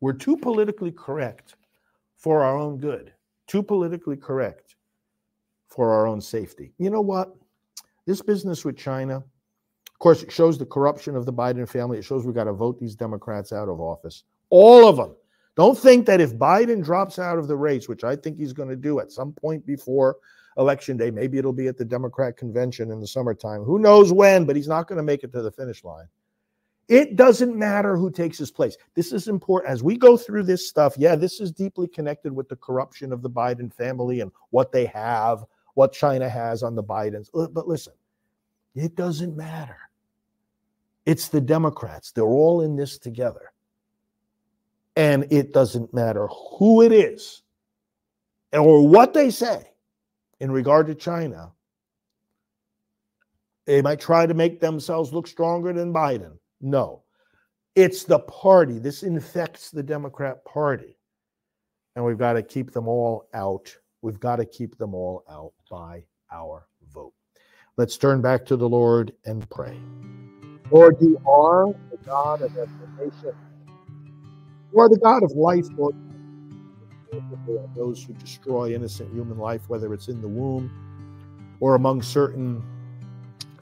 We're 0.00 0.12
too 0.12 0.36
politically 0.36 0.92
correct 0.92 1.56
for 2.16 2.42
our 2.42 2.56
own 2.58 2.78
good, 2.78 3.12
too 3.46 3.62
politically 3.62 4.16
correct 4.16 4.76
for 5.68 5.92
our 5.92 6.06
own 6.06 6.20
safety. 6.20 6.72
You 6.78 6.90
know 6.90 7.00
what? 7.00 7.34
This 8.06 8.22
business 8.22 8.64
with 8.64 8.76
China, 8.76 9.16
of 9.16 9.98
course, 9.98 10.22
it 10.22 10.32
shows 10.32 10.58
the 10.58 10.66
corruption 10.66 11.16
of 11.16 11.26
the 11.26 11.32
Biden 11.32 11.68
family. 11.68 11.98
It 11.98 12.04
shows 12.04 12.26
we 12.26 12.32
got 12.32 12.44
to 12.44 12.52
vote 12.52 12.78
these 12.78 12.94
Democrats 12.94 13.52
out 13.52 13.68
of 13.68 13.80
office. 13.80 14.24
All 14.50 14.88
of 14.88 14.96
them. 14.96 15.14
Don't 15.58 15.76
think 15.76 16.06
that 16.06 16.20
if 16.20 16.36
Biden 16.36 16.84
drops 16.84 17.18
out 17.18 17.36
of 17.36 17.48
the 17.48 17.56
race, 17.56 17.88
which 17.88 18.04
I 18.04 18.14
think 18.14 18.38
he's 18.38 18.52
going 18.52 18.68
to 18.68 18.76
do 18.76 19.00
at 19.00 19.10
some 19.10 19.32
point 19.32 19.66
before 19.66 20.18
election 20.56 20.96
day, 20.96 21.10
maybe 21.10 21.36
it'll 21.36 21.52
be 21.52 21.66
at 21.66 21.76
the 21.76 21.84
Democrat 21.84 22.36
convention 22.36 22.92
in 22.92 23.00
the 23.00 23.08
summertime. 23.08 23.64
Who 23.64 23.80
knows 23.80 24.12
when, 24.12 24.44
but 24.44 24.54
he's 24.54 24.68
not 24.68 24.86
going 24.86 24.98
to 24.98 25.02
make 25.02 25.24
it 25.24 25.32
to 25.32 25.42
the 25.42 25.50
finish 25.50 25.82
line. 25.82 26.06
It 26.86 27.16
doesn't 27.16 27.56
matter 27.56 27.96
who 27.96 28.08
takes 28.08 28.38
his 28.38 28.52
place. 28.52 28.76
This 28.94 29.12
is 29.12 29.26
important. 29.26 29.72
As 29.72 29.82
we 29.82 29.96
go 29.96 30.16
through 30.16 30.44
this 30.44 30.68
stuff, 30.68 30.94
yeah, 30.96 31.16
this 31.16 31.40
is 31.40 31.50
deeply 31.50 31.88
connected 31.88 32.32
with 32.32 32.48
the 32.48 32.54
corruption 32.54 33.12
of 33.12 33.22
the 33.22 33.30
Biden 33.30 33.74
family 33.74 34.20
and 34.20 34.30
what 34.50 34.70
they 34.70 34.86
have, 34.86 35.44
what 35.74 35.92
China 35.92 36.28
has 36.28 36.62
on 36.62 36.76
the 36.76 36.84
Bidens. 36.84 37.30
But 37.34 37.66
listen, 37.66 37.94
it 38.76 38.94
doesn't 38.94 39.36
matter. 39.36 39.78
It's 41.04 41.26
the 41.26 41.40
Democrats. 41.40 42.12
They're 42.12 42.22
all 42.22 42.60
in 42.60 42.76
this 42.76 42.96
together. 42.96 43.50
And 44.98 45.28
it 45.30 45.52
doesn't 45.52 45.94
matter 45.94 46.26
who 46.26 46.82
it 46.82 46.90
is 46.90 47.42
or 48.52 48.86
what 48.86 49.14
they 49.14 49.30
say 49.30 49.70
in 50.40 50.50
regard 50.50 50.88
to 50.88 50.94
China. 50.96 51.52
They 53.64 53.80
might 53.80 54.00
try 54.00 54.26
to 54.26 54.34
make 54.34 54.58
themselves 54.58 55.12
look 55.12 55.28
stronger 55.28 55.72
than 55.72 55.94
Biden. 55.94 56.32
No, 56.60 57.04
it's 57.76 58.02
the 58.02 58.18
party. 58.18 58.80
This 58.80 59.04
infects 59.04 59.70
the 59.70 59.84
Democrat 59.84 60.44
Party. 60.44 60.98
And 61.94 62.04
we've 62.04 62.18
got 62.18 62.32
to 62.32 62.42
keep 62.42 62.72
them 62.72 62.88
all 62.88 63.28
out. 63.34 63.72
We've 64.02 64.18
got 64.18 64.36
to 64.36 64.44
keep 64.44 64.78
them 64.78 64.94
all 64.94 65.22
out 65.30 65.52
by 65.70 66.02
our 66.32 66.66
vote. 66.92 67.12
Let's 67.76 67.96
turn 67.98 68.20
back 68.20 68.44
to 68.46 68.56
the 68.56 68.68
Lord 68.68 69.12
and 69.26 69.48
pray. 69.48 69.78
Lord, 70.72 70.96
you 71.00 71.20
are 71.24 71.66
the 71.92 71.98
God 72.04 72.42
of 72.42 72.52
nation. 72.52 73.36
You 74.72 74.80
are 74.80 74.88
the 74.88 74.98
God 74.98 75.22
of 75.22 75.32
life, 75.32 75.66
Lord. 75.76 75.94
Those 77.74 78.04
who 78.04 78.12
destroy 78.14 78.74
innocent 78.74 79.12
human 79.12 79.38
life, 79.38 79.62
whether 79.68 79.92
it's 79.94 80.08
in 80.08 80.20
the 80.20 80.28
womb 80.28 80.70
or 81.60 81.74
among 81.74 82.02
certain 82.02 82.62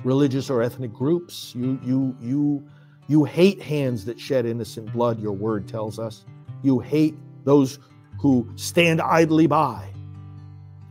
religious 0.05 0.51
or 0.51 0.63
ethnic 0.63 0.93
groups. 0.93 1.55
You, 1.55 1.79
you, 1.85 2.17
you 2.21 2.69
you 3.09 3.23
hate 3.25 3.63
hands 3.63 4.05
that 4.07 4.19
shed 4.19 4.47
innocent 4.47 4.93
blood, 4.93 5.21
your 5.21 5.33
word 5.33 5.69
tells 5.69 5.99
us. 5.99 6.25
You 6.63 6.81
hate 6.81 7.15
those 7.45 7.79
who 8.21 8.49
stand 8.57 9.01
idly 9.01 9.47
by. 9.47 9.89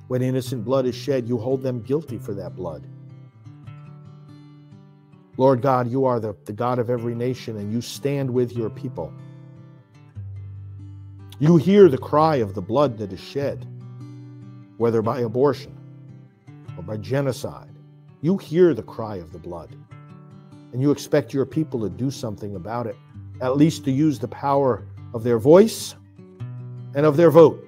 When 0.08 0.22
innocent 0.22 0.64
blood 0.64 0.86
is 0.86 0.96
shed, 0.96 1.28
you 1.28 1.38
hold 1.38 1.62
them 1.62 1.82
guilty 1.82 2.18
for 2.18 2.34
that 2.36 2.56
blood. 2.56 2.88
Lord 5.38 5.62
God, 5.62 5.92
you 5.92 6.06
are 6.06 6.22
the, 6.22 6.36
the 6.46 6.54
God 6.54 6.80
of 6.80 6.90
every 6.90 7.16
nation, 7.16 7.58
and 7.58 7.74
you 7.74 7.82
stand 7.82 8.30
with 8.32 8.54
your 8.54 8.70
people. 8.70 9.12
You 11.38 11.58
hear 11.58 11.90
the 11.90 11.98
cry 11.98 12.38
of 12.38 12.54
the 12.54 12.62
blood 12.62 12.98
that 12.98 13.12
is 13.12 13.20
shed, 13.20 13.68
whether 14.78 15.02
by 15.02 15.20
abortion 15.20 15.78
or 16.78 16.84
by 16.84 16.96
genocide. 16.96 17.76
You 18.22 18.38
hear 18.38 18.74
the 18.74 18.84
cry 18.84 19.18
of 19.18 19.34
the 19.34 19.40
blood 19.40 19.76
and 20.72 20.82
you 20.82 20.92
expect 20.92 21.34
your 21.34 21.46
people 21.46 21.82
to 21.82 21.90
do 21.90 22.10
something 22.10 22.56
about 22.56 22.88
it, 22.88 22.96
at 23.42 23.58
least 23.58 23.84
to 23.84 23.92
use 23.92 24.18
the 24.18 24.30
power 24.30 24.88
of 25.14 25.24
their 25.24 25.38
voice 25.38 25.96
and 26.96 27.06
of 27.06 27.18
their 27.18 27.32
vote. 27.32 27.62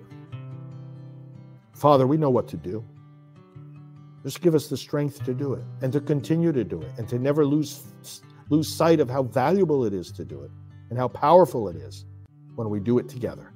Father, 1.73 2.07
we 2.07 2.15
know 2.15 2.29
what 2.29 2.47
to 2.47 2.57
do. 2.57 2.85
Just 4.23 4.39
give 4.39 4.55
us 4.55 4.67
the 4.67 4.77
strength 4.77 5.25
to 5.25 5.33
do 5.33 5.53
it 5.53 5.63
and 5.81 5.91
to 5.91 5.99
continue 5.99 6.53
to 6.53 6.63
do 6.63 6.81
it 6.81 6.91
and 6.97 7.07
to 7.09 7.19
never 7.19 7.45
lose, 7.45 7.83
lose 8.49 8.73
sight 8.73 9.01
of 9.01 9.09
how 9.09 9.23
valuable 9.23 9.83
it 9.83 9.93
is 9.93 10.09
to 10.13 10.23
do 10.23 10.43
it 10.43 10.51
and 10.89 10.97
how 10.97 11.09
powerful 11.09 11.67
it 11.67 11.75
is 11.75 12.05
when 12.55 12.69
we 12.69 12.79
do 12.79 12.97
it 12.97 13.09
together. 13.09 13.51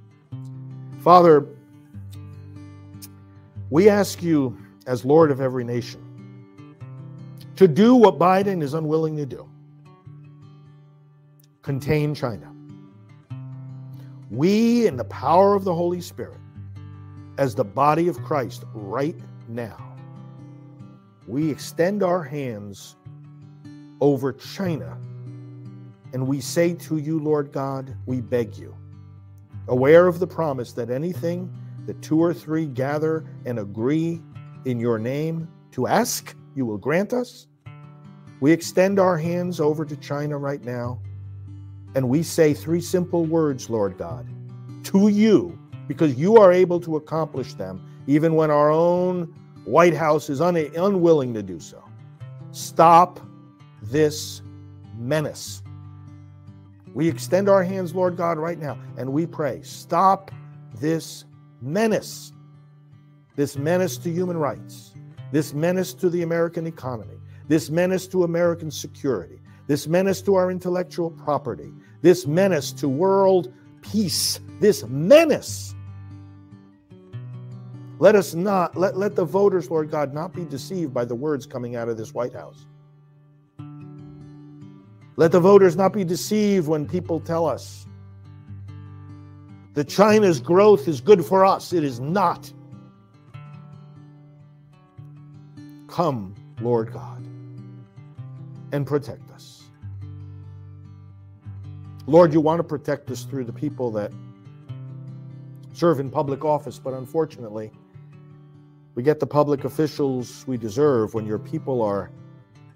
Father, 1.02 1.48
we 3.72 3.90
ask 3.90 4.22
you, 4.22 4.56
as 4.86 5.04
Lord 5.04 5.32
of 5.32 5.42
every 5.42 5.64
nation, 5.64 6.76
to 7.56 7.68
do 7.68 7.96
what 7.96 8.20
Biden 8.20 8.62
is 8.62 8.74
unwilling 8.74 9.18
to 9.18 9.26
do 9.26 9.48
contain 11.64 12.14
China. 12.14 12.52
We, 14.30 14.88
in 14.88 14.98
the 14.98 15.06
power 15.06 15.56
of 15.56 15.64
the 15.64 15.74
Holy 15.74 16.02
Spirit, 16.02 16.40
as 17.38 17.56
the 17.56 17.64
body 17.64 18.08
of 18.08 18.22
Christ 18.24 18.64
right 18.74 19.20
now, 19.48 19.96
we 21.28 21.50
extend 21.50 22.04
our 22.04 22.24
hands 22.24 22.96
over 24.02 24.34
China 24.34 24.98
and 26.14 26.28
we 26.28 26.42
say 26.42 26.74
to 26.74 26.98
you, 26.98 27.20
Lord 27.20 27.52
God, 27.52 27.96
we 28.06 28.22
beg 28.22 28.58
you, 28.58 28.76
aware 29.68 30.08
of 30.08 30.20
the 30.20 30.28
promise 30.28 30.74
that 30.74 30.90
anything 30.90 31.52
that 31.86 32.02
two 32.02 32.22
or 32.22 32.34
three 32.34 32.66
gather 32.66 33.26
and 33.46 33.60
agree 33.60 34.22
in 34.66 34.80
your 34.80 35.00
name 35.00 35.48
to 35.72 35.88
ask, 35.88 36.36
you 36.56 36.66
will 36.66 36.78
grant 36.78 37.14
us. 37.14 37.48
We 38.40 38.52
extend 38.52 39.00
our 39.00 39.18
hands 39.18 39.60
over 39.60 39.86
to 39.86 39.96
China 39.98 40.38
right 40.38 40.64
now, 40.64 41.00
and 41.96 42.10
we 42.10 42.24
say 42.24 42.54
three 42.54 42.82
simple 42.82 43.26
words, 43.26 43.70
Lord 43.70 43.98
God, 43.98 44.28
to 44.86 45.08
you, 45.10 45.58
because 45.88 46.16
you 46.16 46.38
are 46.38 46.52
able 46.52 46.80
to 46.82 46.96
accomplish 46.96 47.54
them, 47.54 47.82
even 48.08 48.36
when 48.36 48.50
our 48.52 48.72
own 48.72 49.34
White 49.66 49.94
House 49.94 50.30
is 50.30 50.42
un- 50.42 50.58
unwilling 50.58 51.34
to 51.36 51.44
do 51.44 51.60
so. 51.60 51.84
Stop 52.52 53.20
this 53.82 54.42
menace. 54.98 55.61
We 56.94 57.08
extend 57.08 57.48
our 57.48 57.64
hands, 57.64 57.96
Lord 57.96 58.18
God, 58.18 58.38
right 58.38 58.60
now, 58.60 58.78
and 58.98 59.14
we 59.14 59.26
pray 59.26 59.62
stop 59.64 60.32
this 60.80 61.26
menace, 61.62 62.34
this 63.36 63.58
menace 63.58 63.98
to 64.00 64.12
human 64.12 64.38
rights, 64.38 64.94
this 65.32 65.54
menace 65.54 65.94
to 65.96 66.10
the 66.10 66.22
American 66.24 66.68
economy, 66.68 67.18
this 67.48 67.70
menace 67.70 68.08
to 68.08 68.24
American 68.24 68.72
security, 68.72 69.42
this 69.68 69.88
menace 69.88 70.22
to 70.24 70.36
our 70.36 70.52
intellectual 70.52 71.12
property, 71.12 71.72
this 72.02 72.28
menace 72.28 72.72
to 72.74 72.90
world 72.90 73.54
peace, 73.82 74.40
this 74.60 74.86
menace. 74.88 75.74
Let 78.00 78.16
us 78.16 78.34
not, 78.34 78.76
let, 78.76 78.98
let 78.98 79.16
the 79.16 79.26
voters, 79.26 79.70
Lord 79.70 79.92
God, 79.92 80.14
not 80.14 80.34
be 80.34 80.44
deceived 80.44 80.94
by 80.94 81.06
the 81.06 81.16
words 81.16 81.46
coming 81.46 81.76
out 81.76 81.88
of 81.88 81.98
this 81.98 82.14
White 82.14 82.34
House. 82.34 82.66
Let 85.22 85.32
the 85.32 85.40
voters 85.40 85.76
not 85.76 85.94
be 85.94 86.04
deceived 86.04 86.68
when 86.68 86.88
people 86.88 87.20
tell 87.20 87.46
us 87.46 87.86
that 89.76 89.88
China's 89.88 90.40
growth 90.40 90.88
is 90.88 91.00
good 91.00 91.24
for 91.24 91.46
us. 91.46 91.74
It 91.74 91.84
is 91.84 92.00
not. 92.00 92.52
Come, 95.88 96.34
Lord 96.60 96.92
God, 96.92 97.24
and 98.72 98.88
protect 98.88 99.30
us. 99.30 99.66
Lord, 102.08 102.34
you 102.34 102.42
want 102.42 102.58
to 102.58 102.64
protect 102.64 103.12
us 103.12 103.24
through 103.24 103.44
the 103.44 103.54
people 103.54 103.92
that 103.92 104.12
serve 105.74 106.00
in 106.00 106.10
public 106.10 106.44
office, 106.44 106.80
but 106.80 106.96
unfortunately, 106.96 107.70
we 108.96 109.04
get 109.04 109.20
the 109.20 109.28
public 109.28 109.66
officials 109.66 110.44
we 110.48 110.58
deserve 110.58 111.14
when 111.14 111.28
your 111.28 111.38
people 111.38 111.84
are, 111.84 112.10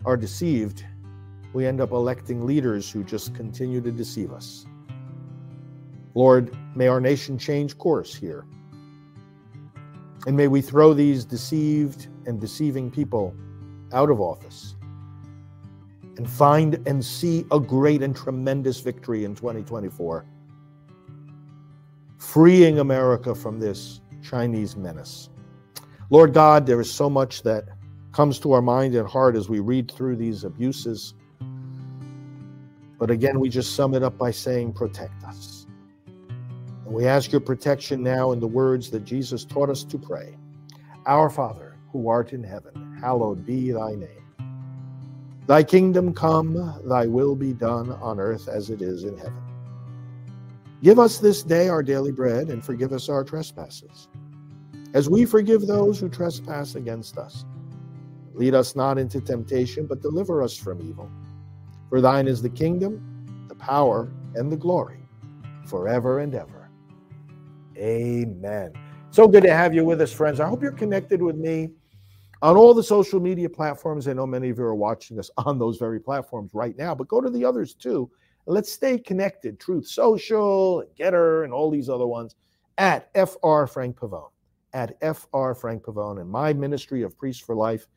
are 0.05 0.15
deceived 0.15 0.85
we 1.55 1.65
end 1.65 1.79
up 1.79 1.91
electing 1.91 2.45
leaders 2.45 2.91
who 2.91 3.01
just 3.01 3.33
continue 3.33 3.79
to 3.79 3.89
deceive 3.89 4.33
us. 4.33 4.65
Lord, 6.13 6.53
may 6.75 6.89
our 6.89 6.99
nation 6.99 7.37
change 7.37 7.77
course 7.77 8.13
here. 8.13 8.45
And 10.27 10.35
may 10.35 10.49
we 10.49 10.59
throw 10.59 10.93
these 10.93 11.23
deceived 11.23 12.07
and 12.25 12.41
deceiving 12.41 12.91
people 12.91 13.33
out 13.93 14.09
of 14.09 14.19
office 14.19 14.75
and 16.17 16.29
find 16.29 16.85
and 16.85 17.03
see 17.03 17.45
a 17.51 17.59
great 17.59 18.03
and 18.03 18.13
tremendous 18.13 18.81
victory 18.81 19.23
in 19.23 19.33
2024, 19.33 20.25
freeing 22.17 22.79
America 22.79 23.33
from 23.33 23.61
this 23.61 24.01
Chinese 24.21 24.75
menace. 24.75 25.29
Lord 26.09 26.33
God, 26.33 26.65
there 26.65 26.81
is 26.81 26.91
so 26.91 27.09
much 27.09 27.43
that 27.43 27.69
comes 28.11 28.39
to 28.39 28.51
our 28.51 28.61
mind 28.61 28.93
and 28.93 29.07
heart 29.07 29.37
as 29.37 29.47
we 29.47 29.59
read 29.59 29.89
through 29.89 30.17
these 30.17 30.43
abuses 30.43 31.13
but 32.97 33.11
again, 33.11 33.39
we 33.39 33.49
just 33.49 33.75
sum 33.75 33.93
it 33.93 34.03
up 34.03 34.17
by 34.17 34.31
saying, 34.31 34.73
protect 34.73 35.23
us. 35.23 35.67
And 36.07 36.93
we 36.93 37.07
ask 37.07 37.31
your 37.31 37.41
protection 37.41 38.01
now 38.01 38.31
in 38.31 38.39
the 38.39 38.47
words 38.47 38.89
that 38.91 39.03
Jesus 39.03 39.43
taught 39.43 39.69
us 39.69 39.83
to 39.83 39.97
pray 39.97 40.37
Our 41.05 41.29
Father, 41.29 41.75
who 41.91 42.07
art 42.07 42.33
in 42.33 42.43
heaven, 42.43 42.97
hallowed 43.01 43.45
be 43.45 43.71
thy 43.71 43.95
name. 43.95 44.09
Thy 45.47 45.63
kingdom 45.63 46.13
come, 46.13 46.81
thy 46.85 47.05
will 47.05 47.35
be 47.35 47.53
done 47.53 47.91
on 47.91 48.19
earth 48.19 48.47
as 48.47 48.69
it 48.69 48.81
is 48.81 49.03
in 49.03 49.17
heaven. 49.17 49.41
Give 50.81 50.99
us 50.99 51.17
this 51.17 51.43
day 51.43 51.69
our 51.69 51.83
daily 51.83 52.11
bread 52.11 52.49
and 52.49 52.63
forgive 52.63 52.93
us 52.93 53.09
our 53.09 53.23
trespasses, 53.23 54.07
as 54.93 55.09
we 55.09 55.25
forgive 55.25 55.67
those 55.67 55.99
who 55.99 56.09
trespass 56.09 56.75
against 56.75 57.17
us. 57.17 57.45
Lead 58.33 58.53
us 58.53 58.75
not 58.75 58.97
into 58.97 59.21
temptation, 59.21 59.85
but 59.85 60.01
deliver 60.01 60.41
us 60.43 60.55
from 60.55 60.81
evil. 60.81 61.09
For 61.95 62.01
thine 62.01 62.27
is 62.27 62.41
the 62.41 62.49
kingdom, 62.49 63.45
the 63.47 63.55
power, 63.55 64.11
and 64.33 64.51
the 64.51 64.57
glory 64.57 64.99
forever 65.65 66.19
and 66.19 66.35
ever. 66.35 66.69
Amen. 67.77 68.73
So 69.11 69.29
good 69.29 69.43
to 69.43 69.53
have 69.53 69.73
you 69.73 69.85
with 69.85 70.01
us, 70.01 70.11
friends. 70.11 70.41
I 70.41 70.49
hope 70.49 70.61
you're 70.61 70.73
connected 70.73 71.21
with 71.21 71.37
me 71.37 71.69
on 72.41 72.57
all 72.57 72.73
the 72.73 72.83
social 72.83 73.21
media 73.21 73.47
platforms. 73.47 74.09
I 74.09 74.11
know 74.11 74.27
many 74.27 74.49
of 74.49 74.57
you 74.57 74.65
are 74.65 74.75
watching 74.75 75.17
us 75.19 75.31
on 75.37 75.57
those 75.57 75.77
very 75.77 76.01
platforms 76.01 76.53
right 76.53 76.77
now, 76.77 76.93
but 76.93 77.07
go 77.07 77.21
to 77.21 77.29
the 77.29 77.45
others 77.45 77.73
too. 77.73 78.11
let's 78.45 78.73
stay 78.73 78.97
connected. 78.97 79.57
Truth 79.57 79.87
Social, 79.87 80.83
Gettr, 80.99 81.45
and 81.45 81.53
all 81.53 81.71
these 81.71 81.87
other 81.87 82.07
ones 82.07 82.35
at 82.77 83.09
FR 83.13 83.67
Frank 83.67 83.95
Pavone. 83.95 84.31
At 84.73 84.99
FR 84.99 85.53
Frank 85.53 85.83
Pavone 85.83 86.19
and 86.19 86.29
my 86.29 86.51
ministry 86.51 87.03
of 87.03 87.17
Priest 87.17 87.45
for 87.45 87.55
Life 87.55 87.87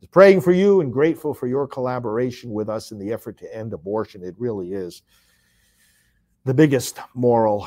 is 0.00 0.08
praying 0.08 0.40
for 0.40 0.52
you 0.52 0.80
and 0.80 0.92
grateful 0.92 1.34
for 1.34 1.46
your 1.46 1.66
collaboration 1.66 2.50
with 2.50 2.68
us 2.68 2.92
in 2.92 2.98
the 2.98 3.12
effort 3.12 3.38
to 3.38 3.56
end 3.56 3.72
abortion. 3.72 4.22
It 4.22 4.34
really 4.38 4.72
is 4.72 5.02
the 6.44 6.54
biggest 6.54 6.98
moral 7.14 7.66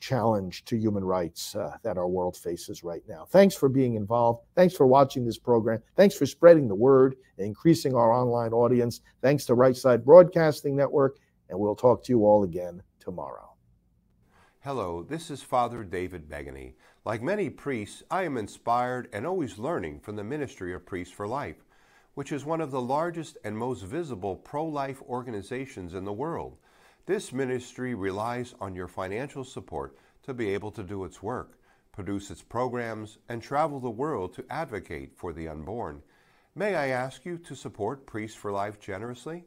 challenge 0.00 0.64
to 0.66 0.76
human 0.76 1.04
rights 1.04 1.54
uh, 1.54 1.76
that 1.82 1.98
our 1.98 2.08
world 2.08 2.36
faces 2.36 2.84
right 2.84 3.02
now. 3.08 3.26
Thanks 3.30 3.54
for 3.54 3.68
being 3.68 3.94
involved. 3.94 4.44
Thanks 4.54 4.74
for 4.74 4.86
watching 4.86 5.24
this 5.24 5.38
program. 5.38 5.82
Thanks 5.96 6.14
for 6.14 6.26
spreading 6.26 6.68
the 6.68 6.74
word 6.74 7.16
increasing 7.38 7.94
our 7.94 8.12
online 8.12 8.52
audience. 8.52 9.00
Thanks 9.22 9.44
to 9.46 9.54
Right 9.54 9.76
Side 9.76 10.04
Broadcasting 10.04 10.76
Network. 10.76 11.18
And 11.48 11.58
we'll 11.58 11.76
talk 11.76 12.04
to 12.04 12.12
you 12.12 12.24
all 12.24 12.44
again 12.44 12.82
tomorrow. 12.98 13.55
Hello, 14.66 15.06
this 15.08 15.30
is 15.30 15.44
Father 15.44 15.84
David 15.84 16.28
Begany. 16.28 16.72
Like 17.04 17.22
many 17.22 17.48
priests, 17.48 18.02
I 18.10 18.24
am 18.24 18.36
inspired 18.36 19.08
and 19.12 19.24
always 19.24 19.58
learning 19.58 20.00
from 20.00 20.16
the 20.16 20.24
ministry 20.24 20.74
of 20.74 20.84
Priests 20.84 21.14
for 21.14 21.28
Life 21.28 21.62
which 22.14 22.32
is 22.32 22.44
one 22.44 22.60
of 22.60 22.72
the 22.72 22.80
largest 22.80 23.38
and 23.44 23.56
most 23.56 23.84
visible 23.84 24.34
pro 24.34 24.66
life 24.66 25.00
organizations 25.02 25.94
in 25.94 26.04
the 26.04 26.12
world. 26.12 26.56
This 27.04 27.32
ministry 27.32 27.94
relies 27.94 28.56
on 28.60 28.74
your 28.74 28.88
financial 28.88 29.44
support 29.44 29.96
to 30.24 30.34
be 30.34 30.52
able 30.52 30.72
to 30.72 30.82
do 30.82 31.04
its 31.04 31.22
work, 31.22 31.60
produce 31.92 32.32
its 32.32 32.42
programs, 32.42 33.18
and 33.28 33.40
travel 33.40 33.78
the 33.78 33.88
world 33.88 34.34
to 34.34 34.44
advocate 34.50 35.12
for 35.14 35.32
the 35.32 35.46
unborn. 35.46 36.02
May 36.56 36.74
I 36.74 36.88
ask 36.88 37.24
you 37.24 37.38
to 37.38 37.54
support 37.54 38.04
Priests 38.04 38.36
for 38.36 38.50
Life 38.50 38.80
generously? 38.80 39.44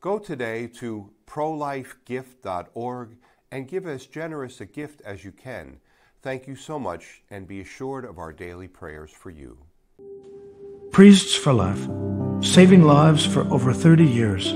Go 0.00 0.20
today 0.20 0.68
to 0.68 1.10
prolifegift.org 1.26 3.16
and 3.50 3.68
give 3.68 3.86
as 3.86 4.06
generous 4.06 4.60
a 4.60 4.66
gift 4.66 5.00
as 5.02 5.24
you 5.24 5.32
can. 5.32 5.80
Thank 6.22 6.46
you 6.46 6.56
so 6.56 6.78
much 6.78 7.22
and 7.30 7.46
be 7.46 7.60
assured 7.60 8.04
of 8.04 8.18
our 8.18 8.32
daily 8.32 8.68
prayers 8.68 9.10
for 9.10 9.30
you. 9.30 9.58
Priests 10.90 11.34
for 11.34 11.52
Life, 11.52 11.88
saving 12.42 12.82
lives 12.82 13.24
for 13.24 13.42
over 13.52 13.72
30 13.72 14.04
years. 14.04 14.52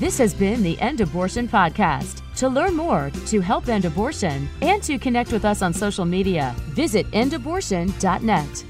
This 0.00 0.16
has 0.18 0.32
been 0.32 0.62
the 0.62 0.80
End 0.80 1.00
Abortion 1.00 1.46
Podcast. 1.46 2.22
To 2.36 2.48
learn 2.48 2.74
more, 2.74 3.10
to 3.26 3.40
help 3.40 3.68
end 3.68 3.84
abortion, 3.84 4.48
and 4.62 4.82
to 4.84 4.98
connect 4.98 5.30
with 5.30 5.44
us 5.44 5.60
on 5.60 5.74
social 5.74 6.06
media, 6.06 6.54
visit 6.70 7.06
endabortion.net. 7.10 8.64